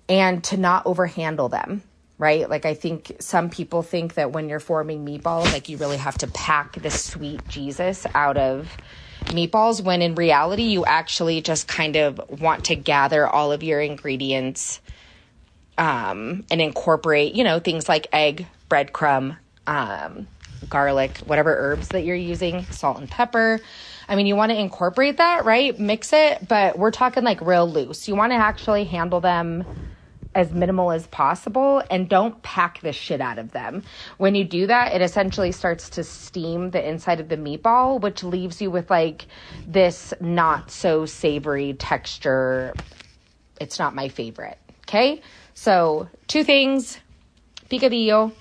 and 0.07 0.43
to 0.45 0.57
not 0.57 0.85
overhandle 0.85 1.51
them 1.51 1.83
right? 2.21 2.47
Like 2.47 2.65
I 2.67 2.75
think 2.75 3.13
some 3.19 3.49
people 3.49 3.81
think 3.81 4.13
that 4.13 4.31
when 4.31 4.47
you're 4.47 4.59
forming 4.59 5.03
meatballs, 5.03 5.51
like 5.51 5.69
you 5.69 5.77
really 5.77 5.97
have 5.97 6.19
to 6.19 6.27
pack 6.27 6.79
the 6.79 6.91
sweet 6.91 7.47
Jesus 7.47 8.05
out 8.13 8.37
of 8.37 8.77
meatballs 9.31 9.83
when 9.83 10.03
in 10.03 10.13
reality 10.13 10.63
you 10.63 10.85
actually 10.85 11.41
just 11.41 11.67
kind 11.67 11.95
of 11.95 12.21
want 12.29 12.65
to 12.65 12.75
gather 12.75 13.27
all 13.27 13.51
of 13.51 13.63
your 13.63 13.81
ingredients 13.81 14.81
um, 15.79 16.45
and 16.51 16.61
incorporate, 16.61 17.33
you 17.33 17.43
know, 17.43 17.59
things 17.59 17.89
like 17.89 18.05
egg, 18.13 18.45
breadcrumb, 18.69 19.37
um, 19.65 20.27
garlic, 20.69 21.17
whatever 21.19 21.55
herbs 21.55 21.89
that 21.89 22.03
you're 22.03 22.15
using, 22.15 22.65
salt 22.65 22.97
and 22.97 23.09
pepper. 23.09 23.59
I 24.07 24.15
mean, 24.15 24.27
you 24.27 24.35
want 24.35 24.51
to 24.51 24.59
incorporate 24.59 25.17
that, 25.17 25.45
right? 25.45 25.77
Mix 25.79 26.11
it, 26.13 26.47
but 26.47 26.77
we're 26.77 26.91
talking 26.91 27.23
like 27.23 27.41
real 27.41 27.69
loose. 27.69 28.07
You 28.07 28.15
want 28.15 28.31
to 28.31 28.37
actually 28.37 28.83
handle 28.83 29.21
them 29.21 29.65
as 30.33 30.51
minimal 30.51 30.91
as 30.91 31.07
possible 31.07 31.83
and 31.89 32.07
don't 32.07 32.41
pack 32.41 32.79
the 32.81 32.93
shit 32.93 33.19
out 33.21 33.37
of 33.37 33.51
them. 33.51 33.83
When 34.17 34.35
you 34.35 34.43
do 34.43 34.67
that, 34.67 34.93
it 34.93 35.01
essentially 35.01 35.51
starts 35.51 35.89
to 35.91 36.03
steam 36.03 36.71
the 36.71 36.87
inside 36.87 37.19
of 37.19 37.29
the 37.29 37.37
meatball, 37.37 37.99
which 37.99 38.23
leaves 38.23 38.61
you 38.61 38.71
with 38.71 38.89
like 38.89 39.25
this 39.67 40.13
not 40.21 40.71
so 40.71 41.05
savory 41.05 41.73
texture. 41.73 42.73
It's 43.59 43.77
not 43.77 43.93
my 43.93 44.07
favorite. 44.07 44.57
Okay. 44.87 45.21
So, 45.53 46.09
two 46.27 46.43
things 46.43 46.99
picadillo 47.69 48.31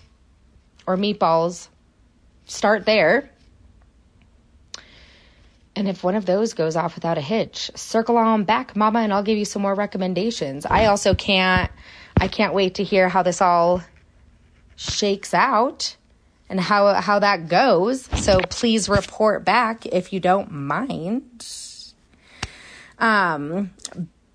or 0.87 0.97
meatballs. 0.97 1.69
Start 2.51 2.85
there. 2.85 3.31
And 5.77 5.87
if 5.87 6.03
one 6.03 6.17
of 6.17 6.27
those 6.27 6.53
goes 6.53 6.75
off 6.75 6.97
without 6.97 7.17
a 7.17 7.21
hitch, 7.21 7.71
circle 7.77 8.17
on 8.17 8.43
back, 8.43 8.75
mama, 8.75 8.99
and 8.99 9.13
I'll 9.13 9.23
give 9.23 9.39
you 9.39 9.45
some 9.45 9.63
more 9.63 9.75
recommendations. 9.77 10.67
I 10.67 10.87
also 10.87 11.15
can't, 11.15 11.71
I 12.17 12.27
can't 12.27 12.53
wait 12.53 12.75
to 12.75 12.85
hear 12.85 13.09
how 13.09 13.23
this 13.23 13.41
all 13.41 13.83
shakes 14.75 15.33
out 15.33 15.97
and 16.49 16.61
how, 16.61 16.93
how 16.95 17.21
that 17.21 17.49
goes. 17.49 18.07
So 18.21 18.41
please 18.41 18.89
report 18.89 19.45
back 19.45 19.87
if 19.87 20.13
you 20.13 20.19
don't 20.19 20.51
mind. 20.51 21.47
Um, 22.99 23.71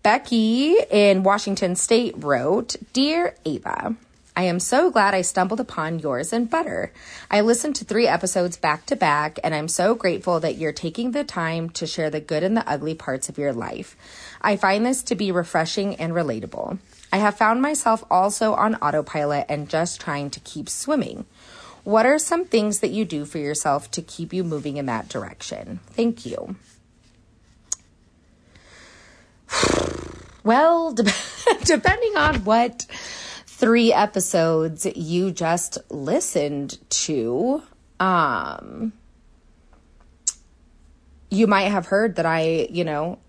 Becky 0.04 0.78
in 0.90 1.24
Washington 1.24 1.76
State 1.76 2.16
wrote, 2.24 2.78
Dear 2.94 3.36
Ava, 3.44 3.98
I 4.38 4.44
am 4.44 4.60
so 4.60 4.92
glad 4.92 5.14
I 5.14 5.22
stumbled 5.22 5.62
upon 5.62 6.00
yours 6.00 6.34
and 6.34 6.50
butter. 6.50 6.92
I 7.32 7.40
listened 7.40 7.78
to 7.78 7.86
three 7.86 8.06
episodes 8.06 8.58
back 8.58 8.86
to 8.88 8.96
back, 8.98 9.40
and 9.46 9.56
I'm 9.56 9.70
so 9.70 9.96
grateful 9.96 10.42
that 10.42 10.58
you're 10.58 10.74
taking 10.74 11.12
the 11.12 11.24
time 11.24 11.70
to 11.70 11.88
share 11.88 12.10
the 12.10 12.20
good 12.20 12.44
and 12.44 12.58
the 12.58 12.70
ugly 12.70 12.96
parts 12.96 13.30
of 13.30 13.38
your 13.38 13.54
life. 13.54 13.96
I 14.42 14.58
find 14.58 14.86
this 14.86 15.04
to 15.04 15.16
be 15.16 15.32
refreshing 15.32 15.96
and 15.96 16.12
relatable. 16.12 16.80
I 17.14 17.18
have 17.18 17.38
found 17.38 17.62
myself 17.62 18.04
also 18.12 18.54
on 18.56 18.76
autopilot 18.76 19.46
and 19.48 19.70
just 19.70 20.02
trying 20.02 20.30
to 20.32 20.42
keep 20.42 20.68
swimming. 20.68 21.26
What 21.86 22.06
are 22.06 22.20
some 22.20 22.44
things 22.44 22.80
that 22.80 22.92
you 22.92 23.06
do 23.06 23.24
for 23.24 23.38
yourself 23.38 23.90
to 23.92 24.02
keep 24.02 24.34
you 24.34 24.44
moving 24.44 24.76
in 24.76 24.88
that 24.88 25.08
direction? 25.08 25.80
Thank 25.92 26.26
you. 26.26 26.58
Well, 30.44 30.92
de- 30.94 31.12
depending 31.64 32.18
on 32.18 32.44
what 32.44 32.86
three 33.56 33.94
episodes 33.94 34.86
you 34.98 35.32
just 35.32 35.78
listened 35.90 36.78
to, 36.90 37.64
um, 38.02 38.92
you 41.30 41.48
might 41.48 41.70
have 41.70 41.86
heard 41.86 42.18
that 42.18 42.26
I, 42.26 42.68
you 42.70 42.84
know, 42.84 43.20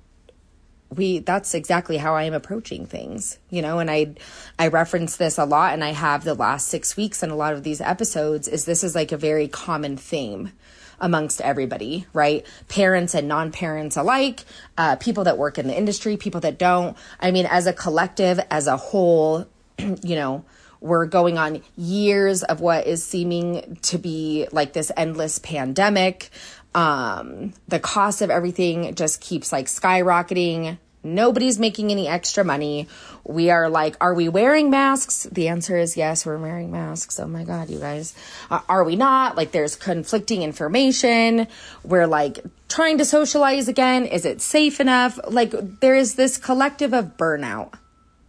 we 0.91 1.21
that's 1.21 1.55
exactly 1.55 1.97
how 1.97 2.17
I 2.17 2.25
am 2.25 2.35
approaching 2.35 2.87
things, 2.87 3.39
you 3.51 3.63
know, 3.63 3.79
and 3.79 3.89
I 3.89 4.15
I 4.59 4.69
reference 4.69 5.17
this 5.17 5.39
a 5.39 5.45
lot 5.45 5.75
and 5.75 5.85
I 5.85 5.91
have 5.91 6.25
the 6.25 6.35
last 6.35 6.69
6 6.69 6.97
weeks 6.97 7.23
and 7.23 7.31
a 7.31 7.37
lot 7.37 7.55
of 7.55 7.63
these 7.63 7.81
episodes 7.81 8.49
is 8.49 8.65
this 8.65 8.83
is 8.83 8.95
like 8.97 9.13
a 9.13 9.17
very 9.17 9.47
common 9.47 9.97
theme 9.97 10.53
amongst 11.01 11.41
everybody, 11.41 12.07
right? 12.13 12.45
Parents 12.69 13.15
and 13.15 13.29
non-parents 13.29 13.97
alike, 13.97 14.45
uh, 14.77 14.97
people 14.97 15.25
that 15.25 15.39
work 15.39 15.59
in 15.59 15.69
the 15.69 15.77
industry, 15.77 16.17
people 16.17 16.41
that 16.41 16.59
don't. 16.59 16.97
I 17.21 17.31
mean, 17.31 17.47
as 17.47 17.67
a 17.67 17.73
collective, 17.73 18.41
as 18.51 18.67
a 18.67 18.77
whole, 18.77 19.47
you 19.79 20.17
know, 20.17 20.45
we're 20.81 21.07
going 21.07 21.39
on 21.39 21.63
years 21.77 22.43
of 22.43 22.61
what 22.61 22.87
is 22.87 23.05
seeming 23.05 23.79
to 23.83 23.99
be 23.99 24.47
like 24.53 24.73
this 24.73 24.93
endless 24.97 25.39
pandemic. 25.39 26.31
Um, 26.75 27.55
the 27.69 27.81
cost 27.81 28.23
of 28.23 28.31
everything 28.31 28.95
just 28.95 29.21
keeps 29.21 29.53
like 29.53 29.67
skyrocketing. 29.67 30.79
Nobody's 31.03 31.59
making 31.59 31.93
any 31.93 32.09
extra 32.09 32.45
money. 32.45 32.89
We 33.25 33.51
are 33.51 33.69
like, 33.69 33.97
are 34.01 34.13
we 34.13 34.29
wearing 34.29 34.71
masks? 34.71 35.23
The 35.31 35.49
answer 35.49 35.79
is 35.79 35.97
yes, 35.97 36.27
we're 36.27 36.37
wearing 36.37 36.73
masks. 36.73 37.21
Oh 37.21 37.29
my 37.29 37.45
God, 37.45 37.71
you 37.71 37.79
guys. 37.79 38.13
Uh, 38.51 38.61
are 38.69 38.83
we 38.83 38.97
not? 38.97 39.37
Like, 39.37 39.53
there's 39.53 39.77
conflicting 39.77 40.43
information. 40.43 41.47
We're 41.85 42.09
like 42.09 42.41
trying 42.69 42.99
to 42.99 43.05
socialize 43.05 43.69
again. 43.69 44.05
Is 44.05 44.25
it 44.25 44.41
safe 44.41 44.81
enough? 44.81 45.19
Like, 45.29 45.55
there 45.81 45.95
is 45.95 46.17
this 46.17 46.39
collective 46.39 46.93
of 46.93 47.17
burnout, 47.17 47.75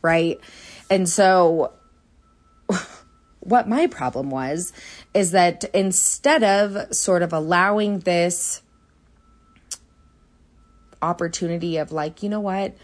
right? 0.03 0.39
And 0.89 1.07
so 1.07 1.73
what 3.39 3.67
my 3.67 3.87
problem 3.87 4.29
was 4.29 4.73
is 5.13 5.31
that 5.31 5.63
instead 5.73 6.43
of 6.43 6.93
sort 6.95 7.21
of 7.21 7.33
allowing 7.33 7.99
this 7.99 8.61
opportunity 11.01 11.77
of 11.77 11.91
like, 11.91 12.23
you 12.23 12.29
know 12.29 12.39
what? 12.39 12.75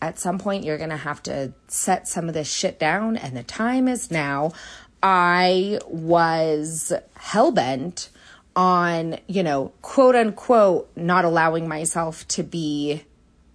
At 0.00 0.18
some 0.18 0.38
point, 0.38 0.64
you're 0.64 0.78
going 0.78 0.90
to 0.90 0.96
have 0.96 1.22
to 1.24 1.52
set 1.68 2.08
some 2.08 2.26
of 2.26 2.34
this 2.34 2.52
shit 2.52 2.80
down, 2.80 3.16
and 3.16 3.36
the 3.36 3.44
time 3.44 3.86
is 3.86 4.10
now. 4.10 4.52
I 5.00 5.78
was 5.86 6.92
hell 7.14 7.52
bent 7.52 8.10
on, 8.56 9.18
you 9.28 9.42
know, 9.44 9.72
quote 9.80 10.16
unquote, 10.16 10.90
not 10.96 11.24
allowing 11.24 11.68
myself 11.68 12.26
to 12.28 12.42
be 12.42 13.04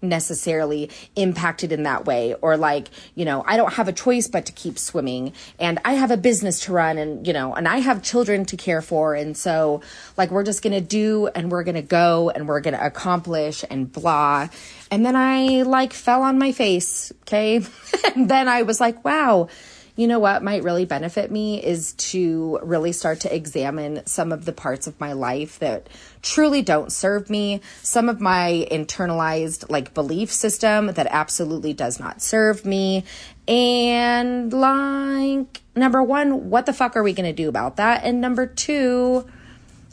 necessarily 0.02 0.90
impacted 1.16 1.72
in 1.72 1.84
that 1.84 2.06
way 2.06 2.36
or 2.42 2.56
like 2.56 2.90
you 3.16 3.26
know 3.26 3.44
i 3.48 3.58
don't 3.58 3.74
have 3.74 3.88
a 3.88 3.94
choice 3.94 4.28
but 4.28 4.46
to 4.46 4.52
keep 4.52 4.78
swimming 4.78 5.34
and 5.60 5.80
i 5.86 5.94
have 5.94 6.12
a 6.12 6.18
business 6.18 6.60
to 6.60 6.72
run 6.72 6.98
and 7.00 7.26
you 7.26 7.34
know 7.34 7.54
and 7.56 7.68
i 7.68 7.78
have 7.78 8.04
children 8.04 8.46
to 8.46 8.56
care 8.56 8.82
for 8.82 9.16
and 9.16 9.36
so 9.36 9.82
like 10.16 10.30
we're 10.30 10.44
just 10.44 10.62
gonna 10.62 10.80
do 10.80 11.28
and 11.28 11.52
we're 11.52 11.64
gonna 11.64 11.82
go 11.82 12.30
and 12.30 12.48
we're 12.48 12.62
gonna 12.62 12.80
accomplish 12.82 13.64
and 13.70 13.92
blah. 13.92 14.48
And 14.92 15.06
then 15.06 15.16
i 15.16 15.64
like 15.64 15.94
fell 15.94 16.22
on 16.22 16.38
my 16.38 16.52
face 16.52 17.12
okay? 17.24 17.62
And 18.16 18.30
then 18.30 18.48
i 18.48 18.62
was 18.62 18.80
like 18.80 19.04
wow 19.04 19.50
you 19.98 20.08
know 20.08 20.20
what 20.20 20.44
might 20.44 20.64
really 20.64 20.86
benefit 20.86 21.32
me 21.32 21.62
is 21.62 21.94
to 21.94 22.60
really 22.62 22.92
start 22.92 23.22
to 23.22 23.36
examine 23.36 24.06
some 24.06 24.32
of 24.32 24.46
the 24.46 24.54
parts 24.54 24.86
of 24.86 24.98
my 25.00 25.14
life 25.14 25.58
that 25.60 25.90
truly 26.22 26.62
don't 26.62 26.92
serve 26.92 27.30
me, 27.30 27.62
some 27.82 28.08
of 28.08 28.22
my 28.22 28.68
internalized 28.72 29.70
like 29.70 29.96
belief 29.96 30.32
system 30.32 30.88
that 30.94 31.08
absolutely 31.10 31.74
does 31.74 32.00
not 32.00 32.22
serve 32.22 32.64
me. 32.64 33.04
And 33.48 34.54
like, 34.54 35.62
number 35.76 36.04
one, 36.04 36.52
what 36.52 36.68
the 36.68 36.74
fuck 36.74 36.96
are 36.96 37.04
we 37.04 37.14
going 37.14 37.30
to 37.30 37.34
do 37.34 37.50
about 37.50 37.78
that? 37.78 38.04
And 38.04 38.22
number 38.22 38.46
two, 38.46 39.28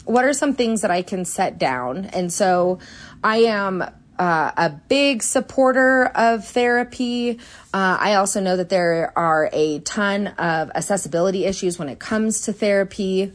what 0.05 0.23
are 0.23 0.33
some 0.33 0.53
things 0.53 0.81
that 0.81 0.91
I 0.91 1.01
can 1.01 1.25
set 1.25 1.57
down? 1.57 2.05
And 2.05 2.31
so 2.31 2.77
I 3.23 3.37
am 3.37 3.83
uh, 4.17 4.51
a 4.55 4.69
big 4.69 5.23
supporter 5.23 6.05
of 6.05 6.47
therapy. 6.47 7.39
Uh, 7.73 7.97
I 7.99 8.13
also 8.15 8.39
know 8.39 8.57
that 8.57 8.69
there 8.69 9.11
are 9.17 9.49
a 9.51 9.79
ton 9.79 10.27
of 10.27 10.71
accessibility 10.73 11.45
issues 11.45 11.77
when 11.77 11.89
it 11.89 11.99
comes 11.99 12.41
to 12.41 12.53
therapy. 12.53 13.33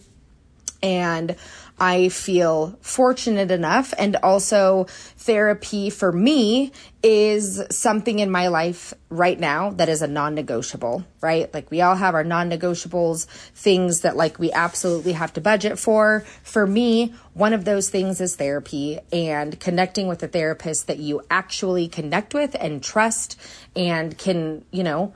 And 0.83 1.37
I 1.81 2.11
feel 2.11 2.79
fortunate 2.83 3.51
enough. 3.51 3.95
And 3.97 4.17
also, 4.17 4.85
therapy 5.17 5.89
for 5.89 6.13
me 6.13 6.73
is 7.03 7.63
something 7.71 8.19
in 8.19 8.31
my 8.31 8.49
life 8.49 8.93
right 9.09 9.41
now 9.41 9.71
that 9.71 9.89
is 9.89 10.03
a 10.03 10.07
non 10.07 10.35
negotiable, 10.35 11.07
right? 11.23 11.53
Like, 11.55 11.71
we 11.71 11.81
all 11.81 11.95
have 11.95 12.15
our 12.15 12.23
non 12.23 12.51
negotiables, 12.51 13.25
things 13.55 14.03
that 14.03 14.15
like 14.15 14.39
we 14.39 14.53
absolutely 14.53 15.13
have 15.13 15.33
to 15.33 15.41
budget 15.41 15.79
for. 15.79 16.25
For 16.43 16.67
me, 16.67 17.15
one 17.33 17.55
of 17.55 17.65
those 17.65 17.89
things 17.89 18.21
is 18.21 18.37
therapy 18.37 18.99
and 19.11 19.59
connecting 19.59 20.07
with 20.07 20.23
a 20.23 20.29
therapist 20.29 20.87
that 20.87 20.99
you 20.99 21.23
actually 21.31 21.89
connect 21.89 22.35
with 22.35 22.55
and 22.61 22.83
trust 22.83 23.41
and 23.75 24.19
can, 24.19 24.67
you 24.71 24.83
know, 24.83 25.15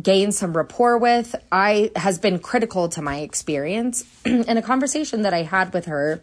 gain 0.00 0.32
some 0.32 0.56
rapport 0.56 0.98
with 0.98 1.34
i 1.52 1.90
has 1.96 2.18
been 2.18 2.38
critical 2.38 2.88
to 2.88 3.00
my 3.00 3.18
experience. 3.18 4.04
In 4.24 4.56
a 4.56 4.62
conversation 4.62 5.22
that 5.22 5.34
i 5.34 5.42
had 5.42 5.72
with 5.72 5.86
her 5.86 6.20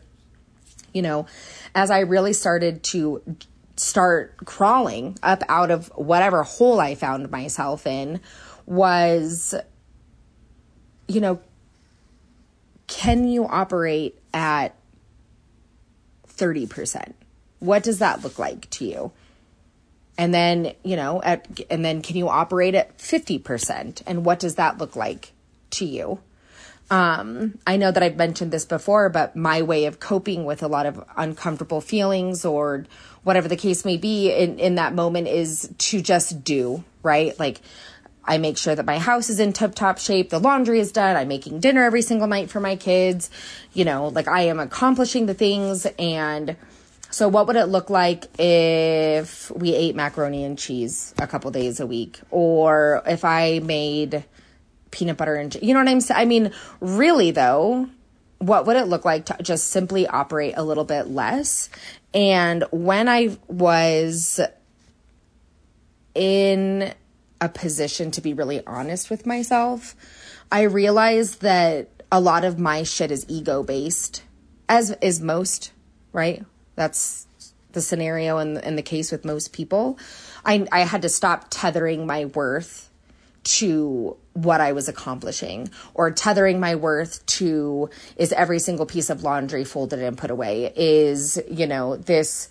you 0.94 1.02
know 1.02 1.26
as 1.74 1.90
i 1.90 2.00
really 2.00 2.34
started 2.34 2.84
to 2.84 3.22
start 3.76 4.36
crawling 4.46 5.18
up 5.24 5.44
out 5.50 5.72
of 5.72 5.88
whatever 5.96 6.44
hole 6.44 6.80
i 6.80 6.96
found 6.96 7.32
myself 7.32 7.88
in 7.88 8.20
was 8.66 9.56
you 11.08 11.22
know 11.22 11.40
can 12.88 13.28
you 13.28 13.46
operate 13.46 14.22
at 14.34 14.76
30% 16.28 17.14
what 17.60 17.84
does 17.84 18.00
that 18.00 18.22
look 18.24 18.38
like 18.38 18.70
to 18.70 18.86
you 18.86 19.12
and 20.22 20.32
then 20.36 20.74
you 20.84 20.96
know 20.96 21.20
at 21.24 21.48
and 21.72 21.84
then 21.84 22.04
can 22.04 22.16
you 22.16 22.30
operate 22.30 22.76
at 22.76 22.96
50% 23.00 24.04
and 24.06 24.24
what 24.24 24.40
does 24.40 24.56
that 24.56 24.78
look 24.78 24.96
like 24.96 25.32
to 25.72 25.86
you 25.86 26.20
um, 26.92 27.58
I 27.66 27.78
know 27.78 27.90
that 27.90 28.04
I've 28.04 28.18
mentioned 28.18 28.52
this 28.52 28.66
before, 28.66 29.08
but 29.08 29.34
my 29.34 29.62
way 29.62 29.86
of 29.86 30.02
coping 30.02 30.44
with 30.44 30.62
a 30.62 30.68
lot 30.68 30.86
of 30.86 31.02
uncomfortable 31.16 31.80
feelings 31.80 32.44
or 32.44 32.86
whatever 33.24 33.48
the 33.48 33.56
case 33.56 33.86
may 33.86 33.96
be 33.96 34.30
in, 34.30 34.60
in 34.60 34.76
that 34.76 34.94
moment 34.94 35.30
is 35.30 35.74
to 35.78 36.02
just 36.02 36.44
do, 36.44 36.84
right? 37.02 37.40
Like, 37.40 37.62
I 38.26 38.40
make 38.40 38.58
sure 38.58 38.76
that 38.76 38.86
my 38.86 39.00
house 39.00 39.30
is 39.30 39.40
in 39.40 39.54
tip 39.54 39.74
top 39.74 40.00
shape. 40.00 40.32
The 40.32 40.40
laundry 40.40 40.82
is 40.82 40.92
done. 40.92 41.16
I'm 41.16 41.30
making 41.30 41.62
dinner 41.62 41.86
every 41.86 42.02
single 42.02 42.28
night 42.28 42.50
for 42.50 42.60
my 42.60 42.76
kids. 42.76 43.32
You 43.72 43.86
know, 43.86 44.10
like 44.10 44.28
I 44.28 44.42
am 44.42 44.60
accomplishing 44.60 45.28
the 45.28 45.34
things 45.34 45.86
and 45.98 46.58
so, 47.12 47.28
what 47.28 47.46
would 47.48 47.58
it 47.58 47.66
look 47.66 47.90
like 47.90 48.26
if 48.40 49.52
we 49.52 49.76
ate 49.76 49.96
macaroni 49.96 50.46
and 50.46 50.58
cheese 50.58 51.14
a 51.20 51.28
couple 51.28 51.52
days 51.52 51.82
a 51.82 51.86
week? 51.86 52.22
Or 52.32 53.04
if 53.06 53.26
I 53.26 53.60
made 53.60 54.24
peanut 54.92 55.18
butter 55.18 55.36
and, 55.36 55.54
you 55.62 55.74
know 55.74 55.82
what 55.82 55.90
I'm 55.90 56.00
saying? 56.00 56.20
I 56.20 56.24
mean, 56.24 56.52
really, 56.80 57.32
though, 57.32 57.90
what 58.38 58.66
would 58.66 58.78
it 58.78 58.88
look 58.88 59.04
like 59.04 59.26
to 59.26 59.38
just 59.44 59.68
simply 59.68 60.08
operate 60.08 60.54
a 60.56 60.64
little 60.64 60.86
bit 60.86 61.10
less? 61.10 61.70
And 62.14 62.64
when 62.72 63.10
I 63.10 63.38
was 63.48 64.40
in 66.16 66.94
a 67.42 67.50
position 67.50 68.12
to 68.12 68.22
be 68.22 68.34
really 68.34 68.66
honest 68.66 69.10
with 69.10 69.26
myself, 69.26 69.96
I 70.50 70.62
realized 70.62 71.42
that 71.42 71.90
a 72.10 72.22
lot 72.22 72.46
of 72.46 72.58
my 72.58 72.84
shit 72.84 73.12
is 73.12 73.26
ego 73.28 73.64
based, 73.64 74.24
as 74.70 74.96
is 75.02 75.20
most, 75.20 75.74
right? 76.14 76.46
That's 76.82 77.28
the 77.74 77.82
scenario 77.82 78.40
and 78.40 78.76
the 78.76 78.82
case 78.82 79.12
with 79.12 79.24
most 79.24 79.54
people. 79.54 80.00
I, 80.44 80.68
I 80.72 80.80
had 80.82 81.04
to 81.04 81.10
stop 81.10 81.46
tethering 81.52 82.08
my 82.08 82.26
worth 82.26 82.90
to 83.44 84.18
what 84.34 84.62
I 84.62 84.72
was 84.72 84.90
accomplishing 84.90 85.70
or 85.94 86.10
tethering 86.10 86.60
my 86.60 86.74
worth 86.74 87.24
to 87.38 87.92
is 88.16 88.34
every 88.34 88.58
single 88.58 88.88
piece 88.88 89.12
of 89.12 89.22
laundry 89.22 89.64
folded 89.64 90.00
and 90.00 90.18
put 90.18 90.32
away 90.32 90.74
is, 90.76 91.40
you 91.52 91.68
know, 91.68 91.98
this 91.98 92.50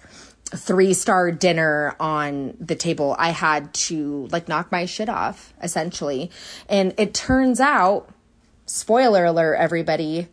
three 0.55 0.95
star 0.95 1.33
dinner 1.33 1.97
on 1.99 2.57
the 2.61 2.77
table. 2.77 3.17
I 3.19 3.31
had 3.31 3.75
to 3.89 4.29
like 4.31 4.47
knock 4.47 4.71
my 4.71 4.87
shit 4.87 5.09
off 5.09 5.53
essentially. 5.61 6.31
And 6.69 6.95
it 6.99 7.15
turns 7.15 7.59
out, 7.59 8.09
spoiler 8.65 9.25
alert, 9.25 9.57
everybody, 9.57 10.29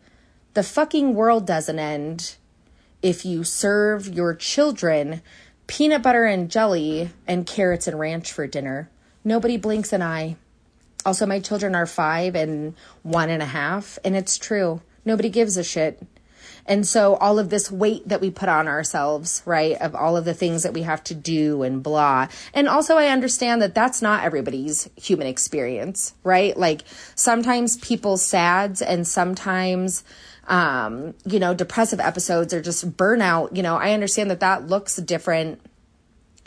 the 0.54 0.62
fucking 0.62 1.16
world 1.16 1.48
doesn't 1.48 1.80
end 1.80 2.36
if 3.08 3.24
you 3.24 3.42
serve 3.42 4.06
your 4.06 4.36
children 4.36 5.22
peanut 5.66 6.02
butter 6.02 6.26
and 6.26 6.52
jelly 6.52 7.10
and 7.26 7.48
carrots 7.48 7.88
and 7.88 7.98
ranch 7.98 8.34
for 8.34 8.46
dinner. 8.48 8.90
Nobody 9.24 9.56
blinks 9.56 9.94
an 9.94 10.02
eye. 10.02 10.36
Also, 11.06 11.26
my 11.26 11.40
children 11.40 11.74
are 11.74 11.86
five 11.86 12.36
and 12.36 12.76
one 13.04 13.30
and 13.30 13.42
a 13.42 13.46
half, 13.46 13.98
and 14.04 14.14
it's 14.14 14.38
true. 14.38 14.82
Nobody 15.06 15.30
gives 15.30 15.56
a 15.56 15.64
shit. 15.64 16.06
And 16.66 16.86
so, 16.86 17.16
all 17.16 17.40
of 17.40 17.50
this 17.50 17.72
weight 17.72 18.06
that 18.10 18.20
we 18.20 18.30
put 18.30 18.50
on 18.50 18.68
ourselves, 18.68 19.42
right, 19.46 19.80
of 19.80 19.96
all 19.96 20.18
of 20.18 20.26
the 20.26 20.34
things 20.34 20.64
that 20.64 20.74
we 20.74 20.82
have 20.82 21.02
to 21.06 21.16
do 21.16 21.64
and 21.64 21.82
blah. 21.82 22.28
And 22.54 22.68
also, 22.68 22.98
I 22.98 23.08
understand 23.08 23.62
that 23.62 23.74
that's 23.74 24.02
not 24.02 24.26
everybody's 24.26 24.90
human 24.98 25.28
experience, 25.28 26.14
right? 26.26 26.58
Like, 26.58 26.82
sometimes 27.16 27.78
people's 27.78 28.22
sads 28.22 28.82
and 28.82 29.08
sometimes 29.08 30.04
um, 30.48 31.14
you 31.26 31.40
know, 31.40 31.54
depressive 31.54 32.00
episodes 32.00 32.54
or 32.54 32.62
just 32.62 32.98
burnout, 32.98 33.56
you 33.56 33.64
know, 33.64 33.76
I 33.76 33.92
understand 33.92 34.32
that 34.32 34.40
that 34.40 34.68
looks 34.68 34.96
different 34.96 35.62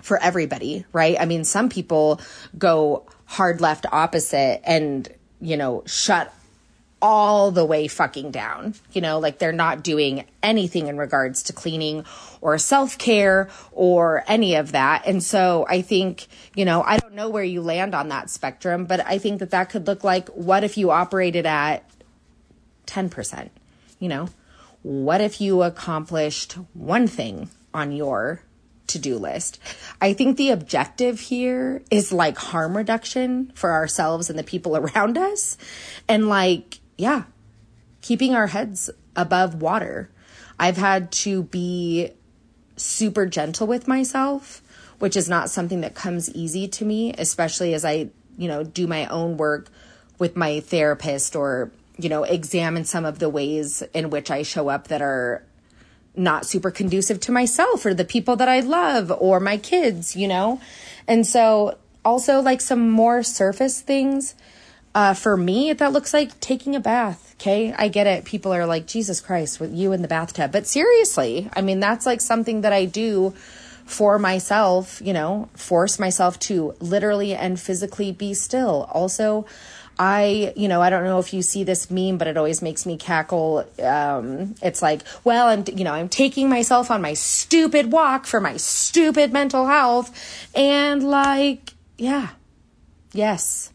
for 0.03 0.21
everybody, 0.23 0.87
right? 0.93 1.17
I 1.21 1.27
mean, 1.27 1.45
some 1.45 1.69
people 1.69 2.21
go 2.57 3.05
hard 3.27 3.61
left 3.61 3.85
opposite 3.93 4.63
and, 4.65 5.07
you 5.41 5.57
know, 5.57 5.83
shut 5.87 6.35
all 7.03 7.51
the 7.51 7.65
way 7.65 7.89
fucking 7.89 8.31
down. 8.31 8.75
You 8.93 9.03
know, 9.03 9.19
like 9.19 9.39
they're 9.39 9.53
not 9.53 9.83
doing 9.83 10.25
anything 10.43 10.87
in 10.87 10.97
regards 10.97 11.43
to 11.45 11.53
cleaning 11.53 12.05
or 12.41 12.57
self 12.59 12.97
care 12.97 13.49
or 13.73 14.25
any 14.27 14.55
of 14.57 14.73
that. 14.73 15.07
And 15.07 15.23
so 15.23 15.67
I 15.69 15.83
think, 15.83 16.27
you 16.55 16.65
know, 16.65 16.83
I 16.83 16.99
don't 16.99 17.15
know 17.15 17.29
where 17.29 17.45
you 17.45 17.61
land 17.61 17.95
on 17.95 18.09
that 18.09 18.31
spectrum, 18.31 18.87
but 18.87 19.07
I 19.07 19.19
think 19.19 19.41
that 19.41 19.51
that 19.51 19.71
could 19.71 19.87
look 19.87 20.05
like 20.05 20.29
what 20.31 20.65
if 20.65 20.79
you 20.79 20.91
operated 20.91 21.45
at 21.47 21.85
10%? 22.87 23.51
You 24.01 24.09
know, 24.09 24.29
what 24.83 25.21
if 25.21 25.41
you 25.41 25.63
accomplished 25.63 26.55
one 26.75 27.07
thing 27.07 27.51
on 27.73 27.93
your 27.93 28.43
to 28.89 28.99
do 28.99 29.19
list? 29.19 29.61
I 30.01 30.15
think 30.15 30.37
the 30.37 30.51
objective 30.51 31.21
here 31.21 31.83
is 31.91 32.13
like 32.13 32.37
harm 32.37 32.77
reduction 32.77 33.53
for 33.55 33.71
ourselves 33.71 34.31
and 34.31 34.39
the 34.39 34.43
people 34.43 34.77
around 34.97 35.17
us. 35.17 35.57
And 36.09 36.29
like, 36.29 36.81
yeah, 36.99 37.25
keeping 38.01 38.35
our 38.35 38.49
heads 38.49 38.91
above 39.15 39.61
water. 39.61 40.11
I've 40.59 40.77
had 40.77 41.13
to 41.13 41.45
be 41.45 42.11
super 42.77 43.27
gentle 43.27 43.67
with 43.67 43.87
myself, 43.87 44.63
which 44.99 45.17
is 45.17 45.29
not 45.29 45.51
something 45.51 45.83
that 45.83 45.95
comes 45.95 46.31
easy 46.35 46.69
to 46.69 46.85
me, 46.85 47.15
especially 47.17 47.75
as 47.75 47.85
I, 47.85 48.11
you 48.37 48.49
know, 48.49 48.65
do 48.65 48.87
my 48.87 49.07
own 49.07 49.37
work 49.37 49.69
with 50.19 50.37
my 50.37 50.61
therapist 50.61 51.37
or 51.37 51.71
you 52.03 52.09
know, 52.09 52.25
examine 52.25 52.85
some 52.85 53.05
of 53.05 53.19
the 53.19 53.29
ways 53.29 53.83
in 53.95 54.11
which 54.11 54.31
I 54.31 54.43
show 54.43 54.69
up 54.69 54.89
that 54.89 55.03
are 55.03 55.43
not 56.17 56.45
super 56.45 56.71
conducive 56.71 57.21
to 57.21 57.33
myself 57.33 57.87
or 57.87 57.95
the 57.95 58.05
people 58.05 58.37
that 58.37 58.49
I 58.49 58.61
love 58.61 59.13
or 59.19 59.41
my 59.41 59.57
kids, 59.57 60.17
you 60.17 60.29
know? 60.29 60.61
And 61.07 61.27
so 61.27 61.79
also 62.05 62.41
like 62.41 62.61
some 62.61 62.91
more 62.91 63.23
surface 63.23 63.81
things. 63.81 64.35
Uh, 64.93 65.15
for 65.15 65.37
me, 65.37 65.73
that 65.73 65.93
looks 65.93 66.13
like 66.13 66.41
taking 66.41 66.75
a 66.75 66.81
bath. 66.81 67.37
Okay. 67.41 67.73
I 67.73 67.89
get 67.89 68.07
it. 68.07 68.25
People 68.25 68.53
are 68.53 68.67
like, 68.67 68.87
Jesus 68.87 69.21
Christ, 69.21 69.61
with 69.61 69.73
you 69.73 69.93
in 69.93 70.03
the 70.03 70.09
bathtub. 70.09 70.53
But 70.53 70.67
seriously, 70.67 71.49
I 71.55 71.63
mean, 71.63 71.81
that's 71.81 72.07
like 72.07 72.21
something 72.21 72.63
that 72.63 72.73
I 72.73 72.85
do 72.87 73.33
for 73.87 74.19
myself, 74.19 75.01
you 75.03 75.13
know, 75.13 75.49
force 75.55 75.99
myself 75.99 76.39
to 76.39 76.75
literally 76.81 77.35
and 77.35 77.59
physically 77.59 78.13
be 78.13 78.35
still. 78.35 78.89
Also, 78.93 79.47
I, 80.03 80.55
you 80.57 80.67
know, 80.67 80.81
I 80.81 80.89
don't 80.89 81.05
know 81.05 81.19
if 81.19 81.35
you 81.35 81.43
see 81.43 81.63
this 81.63 81.91
meme, 81.91 82.17
but 82.17 82.27
it 82.27 82.39
always 82.39 82.63
makes 82.63 82.87
me 82.87 82.97
cackle. 82.97 83.69
Um, 83.83 84.55
it's 84.63 84.81
like, 84.81 85.03
well, 85.25 85.49
I'm, 85.49 85.63
you 85.77 85.85
know, 85.85 85.93
I'm 85.93 86.09
taking 86.09 86.49
myself 86.49 86.91
on 86.91 87.03
my 87.03 87.13
stupid 87.13 87.93
walk 87.93 88.25
for 88.25 88.41
my 88.41 88.57
stupid 88.57 89.31
mental 89.31 89.67
health. 89.67 90.49
And 90.55 91.03
like, 91.05 91.75
yeah, 91.99 92.29
yes. 93.13 93.75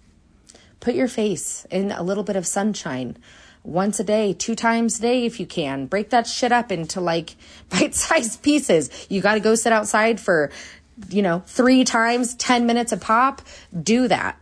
Put 0.80 0.96
your 0.96 1.08
face 1.08 1.68
in 1.70 1.92
a 1.92 2.02
little 2.02 2.24
bit 2.24 2.36
of 2.36 2.48
sunshine 2.48 3.18
once 3.62 4.00
a 4.00 4.04
day, 4.04 4.34
two 4.34 4.56
times 4.56 4.98
a 4.98 5.04
day 5.04 5.26
if 5.28 5.40
you 5.40 5.46
can. 5.46 5.86
Break 5.86 6.10
that 6.10 6.26
shit 6.26 6.52
up 6.52 6.72
into 6.72 7.00
like 7.00 7.36
bite 7.70 7.94
sized 7.94 8.42
pieces. 8.42 8.90
You 9.12 9.22
got 9.22 9.36
to 9.36 9.40
go 9.40 9.54
sit 9.54 9.72
outside 9.72 10.20
for, 10.20 10.50
you 11.08 11.22
know, 11.22 11.44
three 11.46 11.84
times, 11.84 12.34
10 12.34 12.66
minutes 12.66 12.92
a 12.92 12.98
pop. 12.98 13.44
Do 13.80 14.08
that 14.08 14.40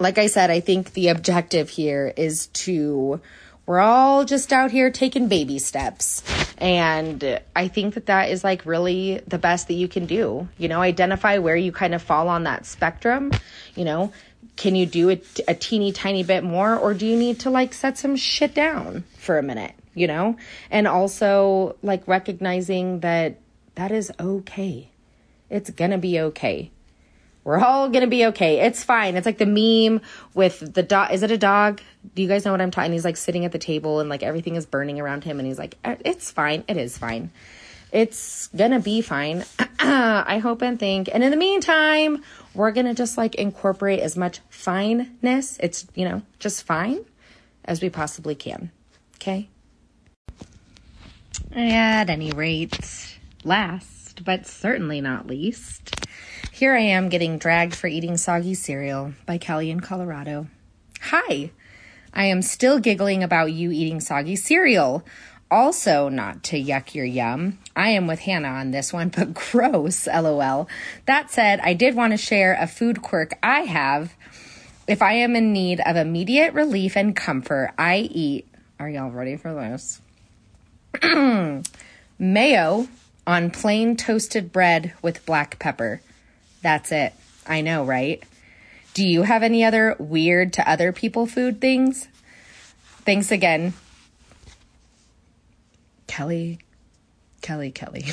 like 0.00 0.16
I 0.16 0.26
said, 0.26 0.50
I 0.50 0.60
think 0.60 0.94
the 0.94 1.08
objective 1.08 1.68
here 1.68 2.12
is 2.16 2.46
to, 2.48 3.20
we're 3.66 3.80
all 3.80 4.24
just 4.24 4.52
out 4.52 4.70
here 4.70 4.90
taking 4.90 5.28
baby 5.28 5.58
steps. 5.58 6.24
And 6.56 7.40
I 7.54 7.68
think 7.68 7.94
that 7.94 8.06
that 8.06 8.30
is 8.30 8.42
like 8.42 8.64
really 8.64 9.20
the 9.28 9.38
best 9.38 9.68
that 9.68 9.74
you 9.74 9.88
can 9.88 10.06
do. 10.06 10.48
You 10.56 10.68
know, 10.68 10.80
identify 10.80 11.38
where 11.38 11.54
you 11.54 11.70
kind 11.70 11.94
of 11.94 12.02
fall 12.02 12.28
on 12.28 12.44
that 12.44 12.64
spectrum. 12.64 13.30
You 13.76 13.84
know, 13.84 14.12
can 14.56 14.74
you 14.74 14.86
do 14.86 15.10
a, 15.10 15.20
a 15.46 15.54
teeny 15.54 15.92
tiny 15.92 16.22
bit 16.22 16.44
more 16.44 16.76
or 16.76 16.94
do 16.94 17.06
you 17.06 17.16
need 17.16 17.40
to 17.40 17.50
like 17.50 17.74
set 17.74 17.98
some 17.98 18.16
shit 18.16 18.54
down 18.54 19.04
for 19.18 19.38
a 19.38 19.42
minute, 19.42 19.74
you 19.94 20.06
know? 20.06 20.36
And 20.70 20.88
also 20.88 21.76
like 21.82 22.08
recognizing 22.08 23.00
that 23.00 23.38
that 23.74 23.92
is 23.92 24.10
okay. 24.18 24.88
It's 25.50 25.68
gonna 25.68 25.98
be 25.98 26.20
okay. 26.20 26.70
We're 27.50 27.58
all 27.58 27.88
gonna 27.88 28.06
be 28.06 28.26
okay. 28.26 28.60
It's 28.60 28.84
fine. 28.84 29.16
It's 29.16 29.26
like 29.26 29.38
the 29.38 29.44
meme 29.44 30.02
with 30.34 30.72
the 30.72 30.84
dog. 30.84 31.10
Is 31.10 31.24
it 31.24 31.32
a 31.32 31.36
dog? 31.36 31.80
Do 32.14 32.22
you 32.22 32.28
guys 32.28 32.44
know 32.44 32.52
what 32.52 32.60
I'm 32.60 32.70
talking? 32.70 32.92
He's 32.92 33.04
like 33.04 33.16
sitting 33.16 33.44
at 33.44 33.50
the 33.50 33.58
table 33.58 33.98
and 33.98 34.08
like 34.08 34.22
everything 34.22 34.54
is 34.54 34.66
burning 34.66 35.00
around 35.00 35.24
him, 35.24 35.40
and 35.40 35.48
he's 35.48 35.58
like, 35.58 35.76
uh, 35.84 35.96
"It's 36.04 36.30
fine. 36.30 36.62
It 36.68 36.76
is 36.76 36.96
fine. 36.96 37.32
It's 37.90 38.46
gonna 38.54 38.78
be 38.78 39.00
fine." 39.00 39.44
I 39.80 40.38
hope 40.38 40.62
and 40.62 40.78
think. 40.78 41.08
And 41.12 41.24
in 41.24 41.32
the 41.32 41.36
meantime, 41.36 42.22
we're 42.54 42.70
gonna 42.70 42.94
just 42.94 43.18
like 43.18 43.34
incorporate 43.34 43.98
as 43.98 44.16
much 44.16 44.38
fineness. 44.48 45.58
It's 45.58 45.88
you 45.96 46.08
know 46.08 46.22
just 46.38 46.62
fine 46.62 47.04
as 47.64 47.82
we 47.82 47.90
possibly 47.90 48.36
can. 48.36 48.70
Okay. 49.16 49.48
At 51.52 52.10
any 52.10 52.30
rate, 52.30 53.18
last 53.42 54.24
but 54.24 54.46
certainly 54.46 55.00
not 55.00 55.26
least. 55.26 55.96
Here 56.60 56.74
I 56.74 56.80
am 56.80 57.08
getting 57.08 57.38
dragged 57.38 57.74
for 57.74 57.86
eating 57.86 58.18
soggy 58.18 58.52
cereal 58.52 59.14
by 59.24 59.38
Kelly 59.38 59.70
in 59.70 59.80
Colorado. 59.80 60.48
Hi! 61.00 61.52
I 62.12 62.26
am 62.26 62.42
still 62.42 62.78
giggling 62.78 63.22
about 63.22 63.54
you 63.54 63.70
eating 63.70 63.98
soggy 63.98 64.36
cereal. 64.36 65.02
Also, 65.50 66.10
not 66.10 66.42
to 66.42 66.62
yuck 66.62 66.94
your 66.94 67.06
yum. 67.06 67.58
I 67.74 67.92
am 67.92 68.06
with 68.06 68.18
Hannah 68.18 68.48
on 68.48 68.72
this 68.72 68.92
one, 68.92 69.08
but 69.16 69.32
gross, 69.32 70.06
lol. 70.06 70.68
That 71.06 71.30
said, 71.30 71.60
I 71.60 71.72
did 71.72 71.94
want 71.94 72.12
to 72.12 72.18
share 72.18 72.52
a 72.60 72.66
food 72.66 73.00
quirk 73.00 73.38
I 73.42 73.60
have. 73.60 74.12
If 74.86 75.00
I 75.00 75.14
am 75.14 75.34
in 75.36 75.54
need 75.54 75.80
of 75.86 75.96
immediate 75.96 76.52
relief 76.52 76.94
and 76.94 77.16
comfort, 77.16 77.72
I 77.78 78.00
eat. 78.00 78.46
Are 78.78 78.90
y'all 78.90 79.10
ready 79.10 79.38
for 79.38 79.54
this? 79.54 80.02
Mayo 82.18 82.86
on 83.26 83.50
plain 83.50 83.96
toasted 83.96 84.52
bread 84.52 84.92
with 85.00 85.24
black 85.24 85.58
pepper. 85.58 86.02
That's 86.62 86.92
it. 86.92 87.14
I 87.46 87.60
know, 87.62 87.84
right? 87.84 88.22
Do 88.92 89.06
you 89.06 89.22
have 89.22 89.42
any 89.42 89.64
other 89.64 89.96
weird 89.98 90.52
to 90.54 90.68
other 90.68 90.92
people 90.92 91.26
food 91.26 91.60
things? 91.60 92.08
Thanks 93.04 93.30
again. 93.30 93.72
Kelly, 96.06 96.58
Kelly, 97.40 97.70
Kelly. 97.70 98.04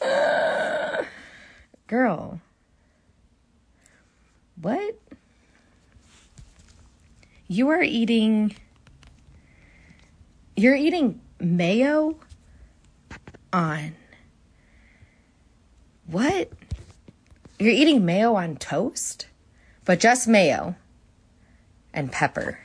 Girl. 1.86 2.40
What? 4.60 4.94
You 7.48 7.68
are 7.70 7.82
eating. 7.82 8.54
You're 10.56 10.76
eating 10.76 11.20
mayo 11.40 12.16
on 13.52 13.94
what? 16.12 16.50
You're 17.58 17.72
eating 17.72 18.04
mayo 18.04 18.34
on 18.34 18.56
toast? 18.56 19.26
But 19.84 19.98
just 19.98 20.28
mayo 20.28 20.76
and 21.92 22.12
pepper. 22.12 22.58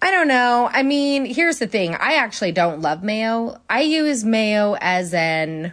I 0.00 0.10
don't 0.10 0.28
know. 0.28 0.70
I 0.72 0.82
mean, 0.82 1.26
here's 1.26 1.58
the 1.58 1.66
thing. 1.66 1.94
I 1.94 2.14
actually 2.14 2.52
don't 2.52 2.80
love 2.80 3.02
mayo. 3.02 3.60
I 3.68 3.80
use 3.80 4.24
mayo 4.24 4.76
as 4.80 5.12
an 5.12 5.72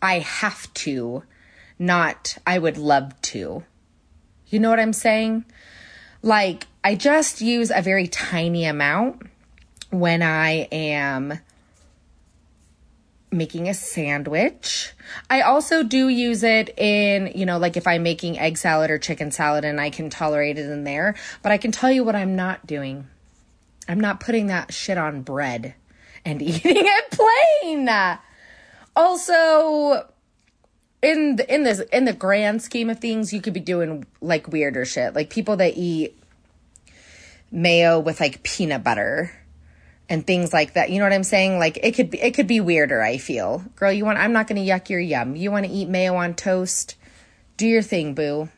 I 0.00 0.20
have 0.20 0.72
to, 0.74 1.24
not 1.78 2.38
I 2.46 2.58
would 2.58 2.78
love 2.78 3.20
to. 3.22 3.64
You 4.46 4.58
know 4.60 4.70
what 4.70 4.78
I'm 4.78 4.92
saying? 4.92 5.44
Like, 6.22 6.66
I 6.84 6.94
just 6.94 7.40
use 7.40 7.72
a 7.74 7.82
very 7.82 8.06
tiny 8.06 8.64
amount 8.66 9.22
when 9.90 10.22
I 10.22 10.68
am 10.70 11.40
making 13.34 13.68
a 13.68 13.74
sandwich. 13.74 14.92
I 15.28 15.42
also 15.42 15.82
do 15.82 16.08
use 16.08 16.42
it 16.42 16.78
in, 16.78 17.32
you 17.34 17.44
know, 17.46 17.58
like 17.58 17.76
if 17.76 17.86
I'm 17.86 18.02
making 18.02 18.38
egg 18.38 18.56
salad 18.56 18.90
or 18.90 18.98
chicken 18.98 19.30
salad 19.30 19.64
and 19.64 19.80
I 19.80 19.90
can 19.90 20.10
tolerate 20.10 20.58
it 20.58 20.70
in 20.70 20.84
there. 20.84 21.14
But 21.42 21.52
I 21.52 21.58
can 21.58 21.72
tell 21.72 21.90
you 21.90 22.04
what 22.04 22.16
I'm 22.16 22.36
not 22.36 22.66
doing. 22.66 23.06
I'm 23.88 24.00
not 24.00 24.20
putting 24.20 24.46
that 24.46 24.72
shit 24.72 24.96
on 24.96 25.22
bread 25.22 25.74
and 26.24 26.40
eating 26.42 26.76
it 26.76 27.10
plain. 27.10 27.88
Also, 28.96 30.08
in 31.02 31.36
the, 31.36 31.54
in 31.54 31.64
this 31.64 31.80
in 31.92 32.04
the 32.06 32.12
grand 32.12 32.62
scheme 32.62 32.88
of 32.88 32.98
things, 32.98 33.32
you 33.32 33.40
could 33.40 33.52
be 33.52 33.60
doing 33.60 34.06
like 34.20 34.48
weirder 34.48 34.84
shit. 34.84 35.14
Like 35.14 35.28
people 35.28 35.56
that 35.56 35.76
eat 35.76 36.18
mayo 37.50 38.00
with 38.00 38.20
like 38.20 38.42
peanut 38.42 38.82
butter 38.82 39.30
and 40.08 40.26
things 40.26 40.52
like 40.52 40.74
that. 40.74 40.90
You 40.90 40.98
know 40.98 41.06
what 41.06 41.12
I'm 41.12 41.24
saying? 41.24 41.58
Like 41.58 41.78
it 41.82 41.92
could 41.92 42.10
be 42.10 42.20
it 42.20 42.32
could 42.32 42.46
be 42.46 42.60
weirder, 42.60 43.02
I 43.02 43.18
feel. 43.18 43.64
Girl, 43.76 43.92
you 43.92 44.04
want 44.04 44.18
I'm 44.18 44.32
not 44.32 44.46
going 44.46 44.64
to 44.64 44.70
yuck 44.70 44.88
your 44.88 45.00
yum. 45.00 45.36
You 45.36 45.50
want 45.50 45.66
to 45.66 45.72
eat 45.72 45.88
mayo 45.88 46.14
on 46.16 46.34
toast? 46.34 46.96
Do 47.56 47.66
your 47.66 47.82
thing, 47.82 48.14
boo. 48.14 48.48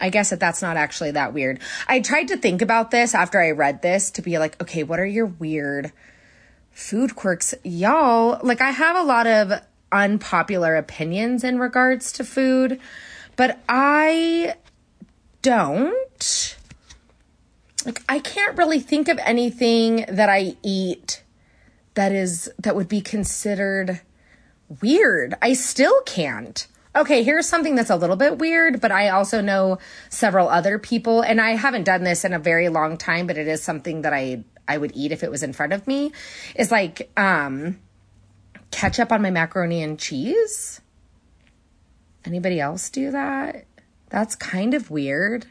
I 0.00 0.08
guess 0.08 0.30
that 0.30 0.40
that's 0.40 0.62
not 0.62 0.76
actually 0.76 1.10
that 1.12 1.34
weird. 1.34 1.60
I 1.86 2.00
tried 2.00 2.28
to 2.28 2.36
think 2.36 2.62
about 2.62 2.90
this 2.90 3.14
after 3.14 3.38
I 3.40 3.50
read 3.50 3.82
this 3.82 4.10
to 4.12 4.22
be 4.22 4.38
like, 4.38 4.60
okay, 4.62 4.82
what 4.82 4.98
are 4.98 5.06
your 5.06 5.26
weird 5.26 5.92
food 6.70 7.14
quirks? 7.14 7.54
Y'all, 7.62 8.40
like 8.42 8.62
I 8.62 8.70
have 8.70 8.96
a 8.96 9.02
lot 9.02 9.26
of 9.26 9.52
unpopular 9.92 10.76
opinions 10.76 11.44
in 11.44 11.58
regards 11.58 12.12
to 12.12 12.24
food, 12.24 12.80
but 13.36 13.60
I 13.68 14.54
don't 15.42 16.56
like 17.84 18.02
I 18.08 18.18
can't 18.18 18.56
really 18.56 18.80
think 18.80 19.08
of 19.08 19.18
anything 19.18 20.04
that 20.08 20.28
I 20.28 20.56
eat 20.62 21.22
that 21.94 22.12
is 22.12 22.50
that 22.58 22.76
would 22.76 22.88
be 22.88 23.00
considered 23.00 24.00
weird. 24.80 25.34
I 25.42 25.54
still 25.54 26.00
can't. 26.02 26.66
Okay, 26.94 27.22
here's 27.22 27.46
something 27.46 27.76
that's 27.76 27.90
a 27.90 27.96
little 27.96 28.16
bit 28.16 28.38
weird, 28.38 28.80
but 28.80 28.90
I 28.90 29.10
also 29.10 29.40
know 29.40 29.78
several 30.08 30.48
other 30.48 30.78
people 30.78 31.20
and 31.20 31.40
I 31.40 31.52
haven't 31.52 31.84
done 31.84 32.02
this 32.02 32.24
in 32.24 32.32
a 32.32 32.38
very 32.38 32.68
long 32.68 32.96
time, 32.96 33.26
but 33.26 33.38
it 33.38 33.46
is 33.46 33.62
something 33.62 34.02
that 34.02 34.12
I 34.12 34.44
I 34.66 34.76
would 34.76 34.92
eat 34.94 35.12
if 35.12 35.22
it 35.22 35.30
was 35.30 35.42
in 35.42 35.52
front 35.52 35.72
of 35.72 35.86
me. 35.86 36.12
Is 36.56 36.70
like 36.70 37.10
um 37.16 37.78
ketchup 38.70 39.12
on 39.12 39.22
my 39.22 39.30
macaroni 39.30 39.82
and 39.82 39.98
cheese. 39.98 40.80
Anybody 42.24 42.60
else 42.60 42.90
do 42.90 43.10
that? 43.12 43.64
That's 44.10 44.34
kind 44.34 44.74
of 44.74 44.90
weird. 44.90 45.46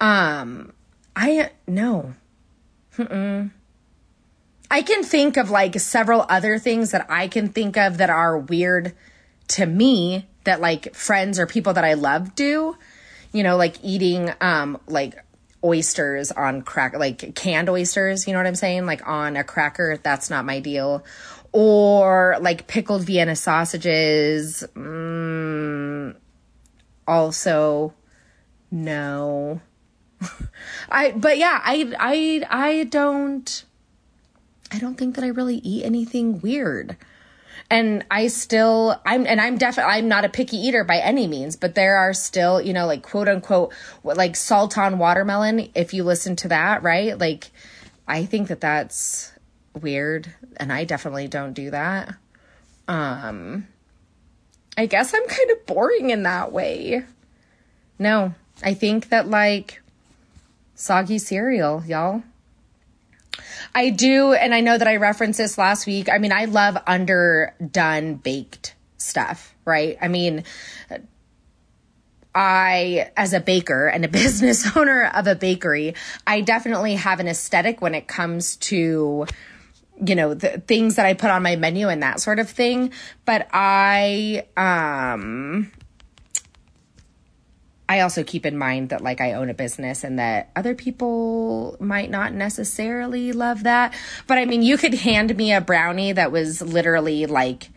Um 0.00 0.72
I 1.16 1.50
no. 1.66 2.14
Mm-mm. 2.96 3.50
I 4.70 4.82
can 4.82 5.02
think 5.02 5.36
of 5.36 5.50
like 5.50 5.80
several 5.80 6.26
other 6.28 6.58
things 6.58 6.90
that 6.90 7.06
I 7.08 7.26
can 7.28 7.48
think 7.48 7.76
of 7.76 7.98
that 7.98 8.10
are 8.10 8.38
weird 8.38 8.94
to 9.48 9.64
me 9.64 10.28
that 10.44 10.60
like 10.60 10.94
friends 10.94 11.38
or 11.38 11.46
people 11.46 11.72
that 11.72 11.84
I 11.84 11.94
love 11.94 12.34
do. 12.34 12.76
You 13.32 13.42
know, 13.42 13.56
like 13.56 13.76
eating 13.82 14.30
um 14.42 14.78
like 14.86 15.16
oysters 15.64 16.30
on 16.30 16.62
crack 16.62 16.94
like 16.96 17.34
canned 17.34 17.70
oysters, 17.70 18.26
you 18.26 18.34
know 18.34 18.38
what 18.38 18.46
I'm 18.46 18.54
saying? 18.54 18.84
Like 18.84 19.06
on 19.08 19.36
a 19.36 19.44
cracker, 19.44 19.98
that's 20.02 20.28
not 20.28 20.44
my 20.44 20.60
deal. 20.60 21.02
Or 21.52 22.36
like 22.40 22.66
pickled 22.66 23.04
Vienna 23.04 23.36
sausages. 23.36 24.64
Mm, 24.74 26.14
also 27.06 27.94
no. 28.70 29.62
I 30.90 31.12
but 31.12 31.38
yeah, 31.38 31.60
I 31.62 31.92
I 31.98 32.46
I 32.50 32.84
don't 32.84 33.64
I 34.72 34.78
don't 34.78 34.96
think 34.96 35.14
that 35.14 35.24
I 35.24 35.28
really 35.28 35.56
eat 35.56 35.84
anything 35.84 36.40
weird. 36.40 36.96
And 37.68 38.04
I 38.10 38.28
still 38.28 39.00
I'm 39.04 39.26
and 39.26 39.40
I'm 39.40 39.58
definitely 39.58 39.94
I'm 39.94 40.08
not 40.08 40.24
a 40.24 40.28
picky 40.28 40.56
eater 40.56 40.84
by 40.84 40.98
any 40.98 41.26
means, 41.26 41.56
but 41.56 41.74
there 41.74 41.96
are 41.96 42.12
still, 42.12 42.60
you 42.60 42.72
know, 42.72 42.86
like 42.86 43.02
quote 43.02 43.28
unquote 43.28 43.72
like 44.04 44.36
salt 44.36 44.78
on 44.78 44.98
watermelon 44.98 45.70
if 45.74 45.92
you 45.92 46.04
listen 46.04 46.36
to 46.36 46.48
that, 46.48 46.82
right? 46.82 47.18
Like 47.18 47.50
I 48.06 48.24
think 48.24 48.48
that 48.48 48.60
that's 48.60 49.32
weird 49.74 50.32
and 50.58 50.72
I 50.72 50.84
definitely 50.84 51.26
don't 51.28 51.54
do 51.54 51.70
that. 51.70 52.14
Um 52.86 53.66
I 54.78 54.86
guess 54.86 55.14
I'm 55.14 55.26
kind 55.26 55.50
of 55.50 55.66
boring 55.66 56.10
in 56.10 56.22
that 56.24 56.52
way. 56.52 57.04
No, 57.98 58.34
I 58.62 58.74
think 58.74 59.08
that 59.08 59.28
like 59.28 59.82
soggy 60.76 61.18
cereal, 61.18 61.82
y'all. 61.84 62.22
I 63.74 63.90
do, 63.90 64.32
and 64.32 64.54
I 64.54 64.60
know 64.60 64.78
that 64.78 64.86
I 64.86 64.96
referenced 64.96 65.38
this 65.38 65.58
last 65.58 65.86
week. 65.86 66.08
I 66.08 66.18
mean, 66.18 66.32
I 66.32 66.44
love 66.44 66.78
underdone 66.86 68.14
baked 68.14 68.74
stuff, 68.96 69.54
right? 69.64 69.98
I 70.00 70.08
mean, 70.08 70.44
I, 72.34 73.10
as 73.16 73.32
a 73.32 73.40
baker 73.40 73.88
and 73.88 74.04
a 74.04 74.08
business 74.22 74.76
owner 74.76 75.10
of 75.14 75.26
a 75.26 75.34
bakery, 75.34 75.94
I 76.26 76.42
definitely 76.42 76.94
have 76.94 77.18
an 77.18 77.28
aesthetic 77.28 77.80
when 77.80 77.94
it 77.94 78.06
comes 78.06 78.56
to, 78.56 79.26
you 80.04 80.14
know, 80.14 80.34
the 80.34 80.58
things 80.66 80.96
that 80.96 81.06
I 81.06 81.14
put 81.14 81.30
on 81.30 81.42
my 81.42 81.56
menu 81.56 81.88
and 81.88 82.02
that 82.02 82.20
sort 82.20 82.38
of 82.38 82.48
thing. 82.48 82.92
But 83.24 83.48
I, 83.52 84.46
um, 84.56 85.72
I 87.88 88.00
also 88.00 88.24
keep 88.24 88.44
in 88.44 88.58
mind 88.58 88.88
that 88.88 89.00
like 89.00 89.20
I 89.20 89.34
own 89.34 89.48
a 89.48 89.54
business 89.54 90.02
and 90.02 90.18
that 90.18 90.50
other 90.56 90.74
people 90.74 91.76
might 91.78 92.10
not 92.10 92.32
necessarily 92.32 93.32
love 93.32 93.62
that. 93.62 93.94
But 94.26 94.38
I 94.38 94.44
mean, 94.44 94.62
you 94.62 94.76
could 94.76 94.94
hand 94.94 95.36
me 95.36 95.52
a 95.52 95.60
brownie 95.60 96.12
that 96.12 96.32
was 96.32 96.60
literally 96.60 97.26
like, 97.26 97.68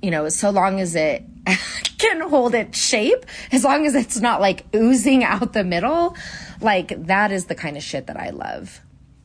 you 0.00 0.10
know, 0.10 0.28
so 0.30 0.50
long 0.50 0.80
as 0.80 0.94
it 0.94 1.22
can 1.98 2.22
hold 2.22 2.54
its 2.54 2.78
shape, 2.78 3.26
as 3.52 3.62
long 3.62 3.84
as 3.86 3.94
it's 3.94 4.20
not 4.20 4.40
like 4.40 4.64
oozing 4.74 5.22
out 5.22 5.52
the 5.52 5.64
middle, 5.64 6.16
like 6.60 7.06
that 7.06 7.30
is 7.30 7.46
the 7.46 7.54
kind 7.54 7.76
of 7.76 7.82
shit 7.82 8.06
that 8.06 8.16
I 8.16 8.30
love. 8.30 8.80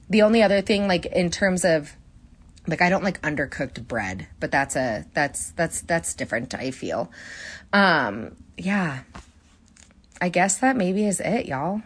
The 0.10 0.24
only 0.24 0.44
other 0.44 0.62
thing, 0.62 0.88
like 0.88 1.06
in 1.06 1.32
terms 1.32 1.64
of 1.64 1.96
like 2.68 2.82
I 2.82 2.90
don't 2.90 3.04
like 3.04 3.22
undercooked 3.22 3.88
bread, 3.88 4.28
but 4.40 4.52
that's 4.52 4.76
a 4.76 5.06
that's 5.14 5.52
that's 5.52 5.82
that's 5.82 6.14
different, 6.14 6.54
I 6.54 6.72
feel. 6.72 7.10
Um 7.72 8.36
yeah. 8.58 9.00
I 10.22 10.30
guess 10.30 10.60
that 10.60 10.78
maybe 10.78 11.08
is 11.08 11.20
it, 11.20 11.48
y'all. 11.48 11.82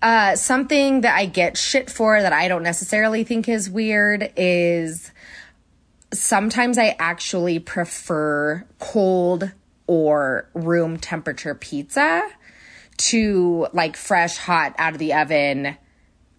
Uh, 0.00 0.34
something 0.34 1.02
that 1.02 1.14
I 1.14 1.26
get 1.26 1.58
shit 1.58 1.90
for 1.90 2.22
that 2.22 2.32
I 2.32 2.48
don't 2.48 2.62
necessarily 2.62 3.22
think 3.22 3.48
is 3.48 3.68
weird 3.68 4.32
is 4.36 5.10
sometimes 6.12 6.78
I 6.78 6.96
actually 6.98 7.58
prefer 7.58 8.64
cold 8.78 9.52
or 9.86 10.48
room 10.54 10.96
temperature 10.96 11.54
pizza 11.54 12.28
to 12.96 13.66
like 13.72 13.96
fresh, 13.96 14.36
hot, 14.38 14.74
out 14.78 14.94
of 14.94 14.98
the 14.98 15.14
oven 15.14 15.76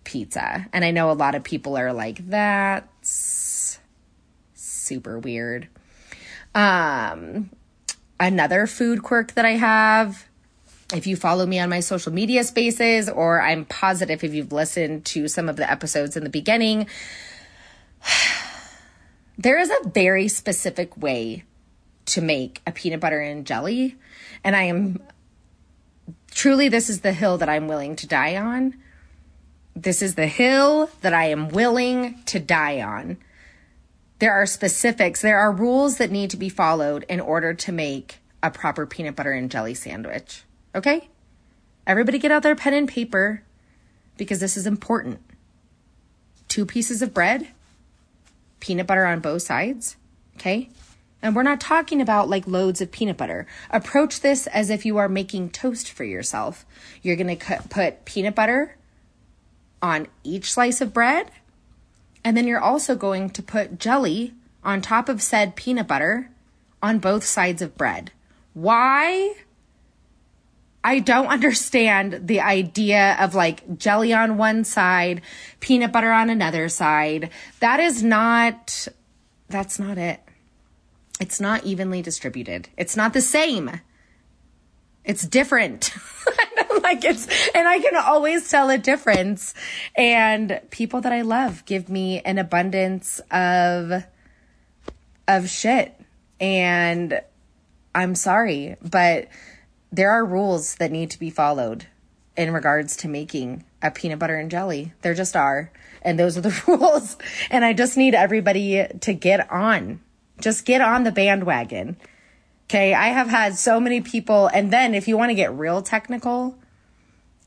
pizza. 0.05 0.67
And 0.73 0.83
I 0.83 0.91
know 0.91 1.11
a 1.11 1.13
lot 1.13 1.35
of 1.35 1.43
people 1.43 1.77
are 1.77 1.93
like, 1.93 2.29
that's 2.29 3.79
super 4.53 5.19
weird. 5.19 5.67
Um, 6.55 7.51
another 8.19 8.67
food 8.67 9.03
quirk 9.03 9.34
that 9.34 9.45
I 9.45 9.51
have. 9.51 10.27
If 10.93 11.05
you 11.05 11.15
follow 11.15 11.45
me 11.45 11.60
on 11.60 11.69
my 11.69 11.79
social 11.82 12.12
media 12.12 12.43
spaces, 12.43 13.08
or 13.10 13.41
I'm 13.41 13.65
positive 13.65 14.23
if 14.23 14.34
you've 14.34 14.51
listened 14.51 15.05
to 15.05 15.27
some 15.27 15.47
of 15.47 15.55
the 15.55 15.69
episodes 15.69 16.17
in 16.17 16.23
the 16.23 16.29
beginning, 16.29 16.88
there 19.38 19.60
is 19.60 19.69
a 19.69 19.89
very 19.89 20.27
specific 20.27 20.97
way 20.97 21.43
to 22.05 22.21
make 22.21 22.62
a 22.65 22.71
peanut 22.71 22.99
butter 22.99 23.19
and 23.19 23.45
jelly. 23.45 23.95
And 24.43 24.55
I 24.55 24.63
am 24.63 24.99
truly, 26.32 26.69
this 26.69 26.89
is 26.89 27.01
the 27.01 27.13
hill 27.13 27.38
that 27.38 27.49
I'm 27.49 27.67
willing 27.67 27.95
to 27.97 28.08
die 28.08 28.36
on. 28.36 28.75
This 29.75 30.01
is 30.01 30.15
the 30.15 30.27
hill 30.27 30.89
that 31.01 31.13
I 31.13 31.25
am 31.25 31.49
willing 31.49 32.21
to 32.25 32.39
die 32.39 32.82
on. 32.82 33.17
There 34.19 34.34
are 34.34 34.45
specifics, 34.45 35.21
there 35.21 35.39
are 35.39 35.51
rules 35.51 35.97
that 35.97 36.12
need 36.12 36.29
to 36.32 36.38
be 36.38 36.49
followed 36.49 37.05
in 37.08 37.19
order 37.19 37.53
to 37.53 37.71
make 37.71 38.19
a 38.43 38.51
proper 38.51 38.86
peanut 38.86 39.15
butter 39.15 39.32
and 39.32 39.49
jelly 39.49 39.73
sandwich. 39.73 40.43
Okay? 40.75 41.10
Everybody 41.88 42.19
get 42.19 42.32
out 42.32 42.43
their 42.43 42.55
pen 42.55 42.73
and 42.73 42.88
paper 42.88 43.43
because 44.17 44.39
this 44.39 44.58
is 44.58 44.67
important. 44.67 45.21
Two 46.47 46.65
pieces 46.65 47.01
of 47.01 47.13
bread, 47.13 47.47
peanut 48.60 48.88
butter 48.88 49.05
on 49.05 49.21
both 49.21 49.41
sides. 49.41 49.95
Okay? 50.36 50.69
And 51.21 51.36
we're 51.36 51.43
not 51.43 51.62
talking 51.62 52.01
about 52.01 52.29
like 52.29 52.47
loads 52.47 52.82
of 52.82 52.91
peanut 52.91 53.17
butter. 53.17 53.47
Approach 53.71 54.21
this 54.21 54.47
as 54.47 54.69
if 54.69 54.86
you 54.86 54.97
are 54.97 55.10
making 55.10 55.49
toast 55.49 55.91
for 55.91 56.03
yourself. 56.03 56.65
You're 57.01 57.15
going 57.15 57.38
to 57.38 57.63
put 57.69 58.05
peanut 58.05 58.36
butter 58.36 58.77
on 59.82 60.08
each 60.23 60.51
slice 60.53 60.82
of 60.82 60.93
bread 60.93 61.32
and 62.23 62.36
then 62.36 62.47
you're 62.47 62.60
also 62.60 62.95
going 62.95 63.29
to 63.32 63.43
put 63.43 63.79
jelly 63.79 64.34
on 64.63 64.82
top 64.82 65.10
of 65.10 65.21
said 65.21 65.55
peanut 65.55 65.88
butter 65.88 66.29
on 66.82 66.99
both 66.99 67.23
sides 67.23 67.62
of 67.62 67.77
bread. 67.77 68.12
Why? 68.53 69.36
I 70.84 70.99
don't 70.99 71.27
understand 71.38 72.27
the 72.27 72.41
idea 72.41 73.15
of 73.19 73.36
like 73.36 73.77
jelly 73.77 74.13
on 74.13 74.38
one 74.38 74.63
side, 74.63 75.21
peanut 75.60 75.91
butter 75.91 76.12
on 76.12 76.29
another 76.29 76.69
side. 76.69 77.29
That 77.60 77.79
is 77.79 78.03
not, 78.03 78.88
that's 79.47 79.79
not 79.79 79.97
it. 79.97 80.21
It's 81.19 81.41
not 81.41 81.65
evenly 81.65 82.01
distributed. 82.01 82.69
It's 82.77 82.95
not 82.95 83.13
the 83.13 83.21
same. 83.21 83.82
It's 85.03 85.27
different. 85.27 85.93
like 86.83 87.03
it's, 87.03 87.27
and 87.53 87.67
I 87.67 87.79
can 87.79 87.95
always 87.95 88.49
tell 88.49 88.69
a 88.69 88.77
difference. 88.77 89.53
And 89.95 90.61
people 90.69 91.01
that 91.01 91.11
I 91.11 91.21
love 91.21 91.65
give 91.65 91.89
me 91.89 92.21
an 92.21 92.37
abundance 92.37 93.19
of, 93.31 94.03
of 95.27 95.49
shit. 95.49 95.95
And 96.39 97.21
I'm 97.93 98.15
sorry, 98.15 98.77
but 98.81 99.27
there 99.91 100.11
are 100.11 100.23
rules 100.23 100.75
that 100.75 100.91
need 100.91 101.11
to 101.11 101.19
be 101.19 101.29
followed 101.29 101.87
in 102.37 102.53
regards 102.53 102.95
to 102.97 103.07
making 103.07 103.65
a 103.81 103.91
peanut 103.91 104.19
butter 104.19 104.37
and 104.37 104.51
jelly. 104.51 104.93
There 105.01 105.13
just 105.13 105.35
are. 105.35 105.71
And 106.01 106.17
those 106.17 106.37
are 106.37 106.41
the 106.41 106.63
rules. 106.67 107.17
And 107.49 107.65
I 107.65 107.73
just 107.73 107.97
need 107.97 108.15
everybody 108.15 108.85
to 109.01 109.13
get 109.13 109.51
on. 109.51 109.99
Just 110.39 110.65
get 110.65 110.81
on 110.81 111.03
the 111.03 111.11
bandwagon. 111.11 111.97
Okay. 112.65 112.93
I 112.93 113.07
have 113.07 113.27
had 113.27 113.57
so 113.57 113.79
many 113.79 113.99
people. 113.99 114.47
And 114.47 114.71
then 114.71 114.93
if 114.93 115.07
you 115.07 115.17
want 115.17 115.31
to 115.31 115.35
get 115.35 115.53
real 115.53 115.81
technical, 115.81 116.57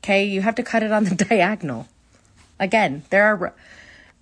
okay, 0.03 0.25
you 0.25 0.41
have 0.41 0.55
to 0.55 0.63
cut 0.63 0.83
it 0.83 0.91
on 0.91 1.05
the 1.05 1.15
diagonal. 1.29 1.87
Again, 2.59 3.03
there 3.09 3.25
are, 3.25 3.53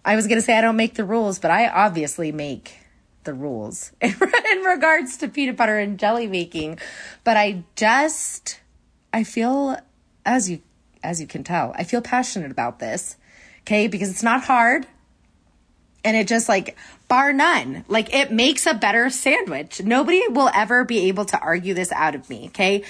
I 0.06 0.16
was 0.16 0.28
going 0.28 0.38
to 0.38 0.42
say 0.42 0.58
I 0.58 0.62
don't 0.62 0.76
make 0.76 0.94
the 0.94 1.04
rules, 1.04 1.40
but 1.40 1.52
I 1.52 1.68
obviously 1.68 2.32
make 2.32 2.78
the 3.24 3.34
rules 3.34 3.92
in, 4.02 4.16
regards 4.64 5.18
to 5.18 5.28
peanut 5.28 5.58
butter 5.58 5.78
and 5.80 6.00
jelly 6.00 6.28
making. 6.28 6.80
But 7.24 7.38
I 7.38 7.64
just, 7.76 8.60
I 9.12 9.24
feel, 9.24 9.78
as 10.26 10.50
you, 10.50 10.62
as 11.04 11.20
you 11.20 11.28
can 11.28 11.44
tell, 11.44 11.74
I 11.76 11.84
feel 11.84 12.02
passionate 12.02 12.52
about 12.52 12.80
this. 12.80 13.18
Okay. 13.62 13.88
Because 13.88 14.10
it's 14.10 14.24
not 14.24 14.44
hard 14.44 14.88
and 16.04 16.18
it 16.18 16.28
just 16.28 16.50
like 16.50 16.76
bar 17.08 17.32
none 17.32 17.86
like 17.88 18.12
it 18.12 18.32
makes 18.32 18.66
a 18.66 18.74
better 18.74 19.08
sandwich 19.12 19.84
nobody 19.84 20.28
will 20.30 20.50
ever 20.56 20.84
be 20.84 21.08
able 21.08 21.26
to 21.26 21.38
argue 21.40 21.76
this 21.76 21.92
out 21.92 22.16
of 22.16 22.28
me 22.28 22.48
okay 22.48 22.84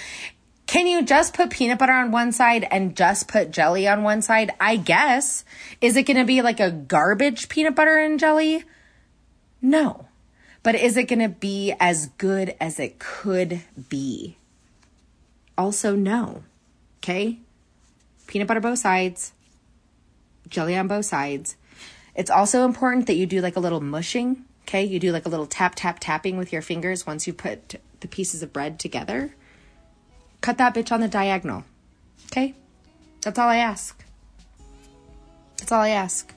can 0.72 0.88
you 0.88 1.04
just 1.04 1.34
put 1.34 1.50
peanut 1.50 1.80
butter 1.80 1.92
on 1.92 2.12
one 2.12 2.32
side 2.32 2.66
and 2.72 2.96
just 2.96 3.28
put 3.28 3.52
jelly 3.52 3.90
on 3.90 4.04
one 4.04 4.22
side? 4.22 4.52
I 4.58 4.78
guess. 4.78 5.44
Is 5.82 5.98
it 5.98 6.04
going 6.04 6.16
to 6.16 6.24
be 6.24 6.42
like 6.42 6.62
a 6.62 6.72
garbage 6.72 7.50
peanut 7.50 7.76
butter 7.76 7.98
and 7.98 8.18
jelly? 8.18 8.64
No. 9.62 10.08
But 10.64 10.76
is 10.76 10.96
it 10.96 11.10
going 11.10 11.20
to 11.20 11.28
be 11.28 11.74
as 11.78 12.08
good 12.18 12.56
as 12.62 12.80
it 12.80 13.00
could 13.00 13.64
be? 13.90 14.38
Also 15.58 15.94
no. 15.94 16.44
Okay? 17.00 17.40
Peanut 18.28 18.48
butter 18.48 18.62
both 18.62 18.80
sides. 18.80 19.34
Jelly 20.48 20.78
on 20.78 20.88
both 20.88 21.04
sides. 21.04 21.58
It's 22.16 22.32
also 22.32 22.64
important 22.64 23.08
that 23.08 23.16
you 23.16 23.26
do 23.26 23.42
like 23.42 23.58
a 23.58 23.62
little 23.62 23.82
mushing. 23.82 24.46
Okay. 24.62 24.86
You 24.86 25.02
do 25.02 25.12
like 25.12 25.26
a 25.26 25.30
little 25.30 25.48
tap, 25.48 25.74
tap, 25.76 25.98
tapping 26.00 26.38
with 26.38 26.54
your 26.54 26.62
fingers 26.62 27.06
once 27.06 27.28
you 27.28 27.34
put 27.34 27.76
the 28.00 28.08
pieces 28.08 28.42
of 28.42 28.54
bread 28.54 28.80
together. 28.80 29.36
Cut 30.42 30.58
that 30.58 30.74
bitch 30.74 30.92
on 30.92 31.02
the 31.02 31.08
diagonal. 31.08 31.64
Okay. 32.28 32.56
That's 33.22 33.38
all 33.38 33.48
I 33.48 33.58
ask. 33.58 34.04
That's 35.58 35.72
all 35.72 35.82
I 35.82 35.90
ask. 35.90 36.34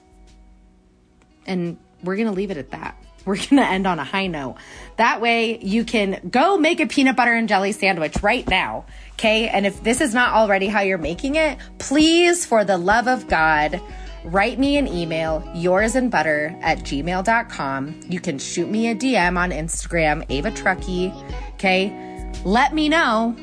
And 1.47 1.79
we're 2.03 2.17
going 2.17 2.29
to 2.29 2.35
leave 2.35 2.51
it 2.51 2.59
at 2.59 2.71
that. 2.71 2.97
We're 3.25 3.37
going 3.37 3.57
to 3.57 3.67
end 3.67 3.87
on 3.87 3.99
a 3.99 4.05
high 4.05 4.27
note. 4.27 4.57
That 4.99 5.23
way 5.23 5.59
you 5.59 5.85
can 5.85 6.29
go 6.31 6.59
make 6.59 6.81
a 6.81 6.87
peanut 6.87 7.17
butter 7.17 7.33
and 7.33 7.49
jelly 7.49 7.73
sandwich 7.73 8.23
right 8.23 8.47
now. 8.47 8.85
Okay. 9.15 9.49
And 9.49 9.65
if 9.65 9.83
this 9.83 10.03
is 10.03 10.13
not 10.13 10.35
already 10.35 10.67
how 10.67 10.83
you're 10.83 10.99
making 10.99 11.37
it, 11.37 11.59
please, 11.79 12.45
for 12.45 12.65
the 12.65 12.77
love 12.77 13.09
of 13.09 13.27
God, 13.27 13.81
write 14.25 14.59
me 14.59 14.77
an 14.77 14.87
email, 14.87 15.43
yours 15.55 15.95
and 15.95 16.11
butter 16.11 16.55
at 16.61 16.81
gmail.com. 16.81 18.01
You 18.11 18.21
can 18.21 18.39
shoot 18.39 18.69
me 18.69 18.91
a 18.91 18.95
DM 18.95 19.39
on 19.39 19.53
Instagram, 19.53 20.27
Ava 20.29 20.51
Truckee. 20.51 21.11
Okay. 21.55 22.31
Let 22.45 22.75
me 22.75 22.91
know. 22.91 23.35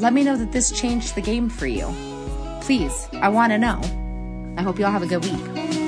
Let 0.00 0.14
me 0.14 0.24
know 0.24 0.34
that 0.34 0.50
this 0.50 0.70
changed 0.70 1.14
the 1.14 1.20
game 1.20 1.50
for 1.50 1.66
you. 1.66 1.86
Please, 2.62 3.06
I 3.14 3.28
want 3.28 3.52
to 3.52 3.58
know. 3.58 3.78
I 4.56 4.62
hope 4.62 4.78
you 4.78 4.86
all 4.86 4.92
have 4.92 5.02
a 5.02 5.06
good 5.06 5.22
week. 5.22 5.79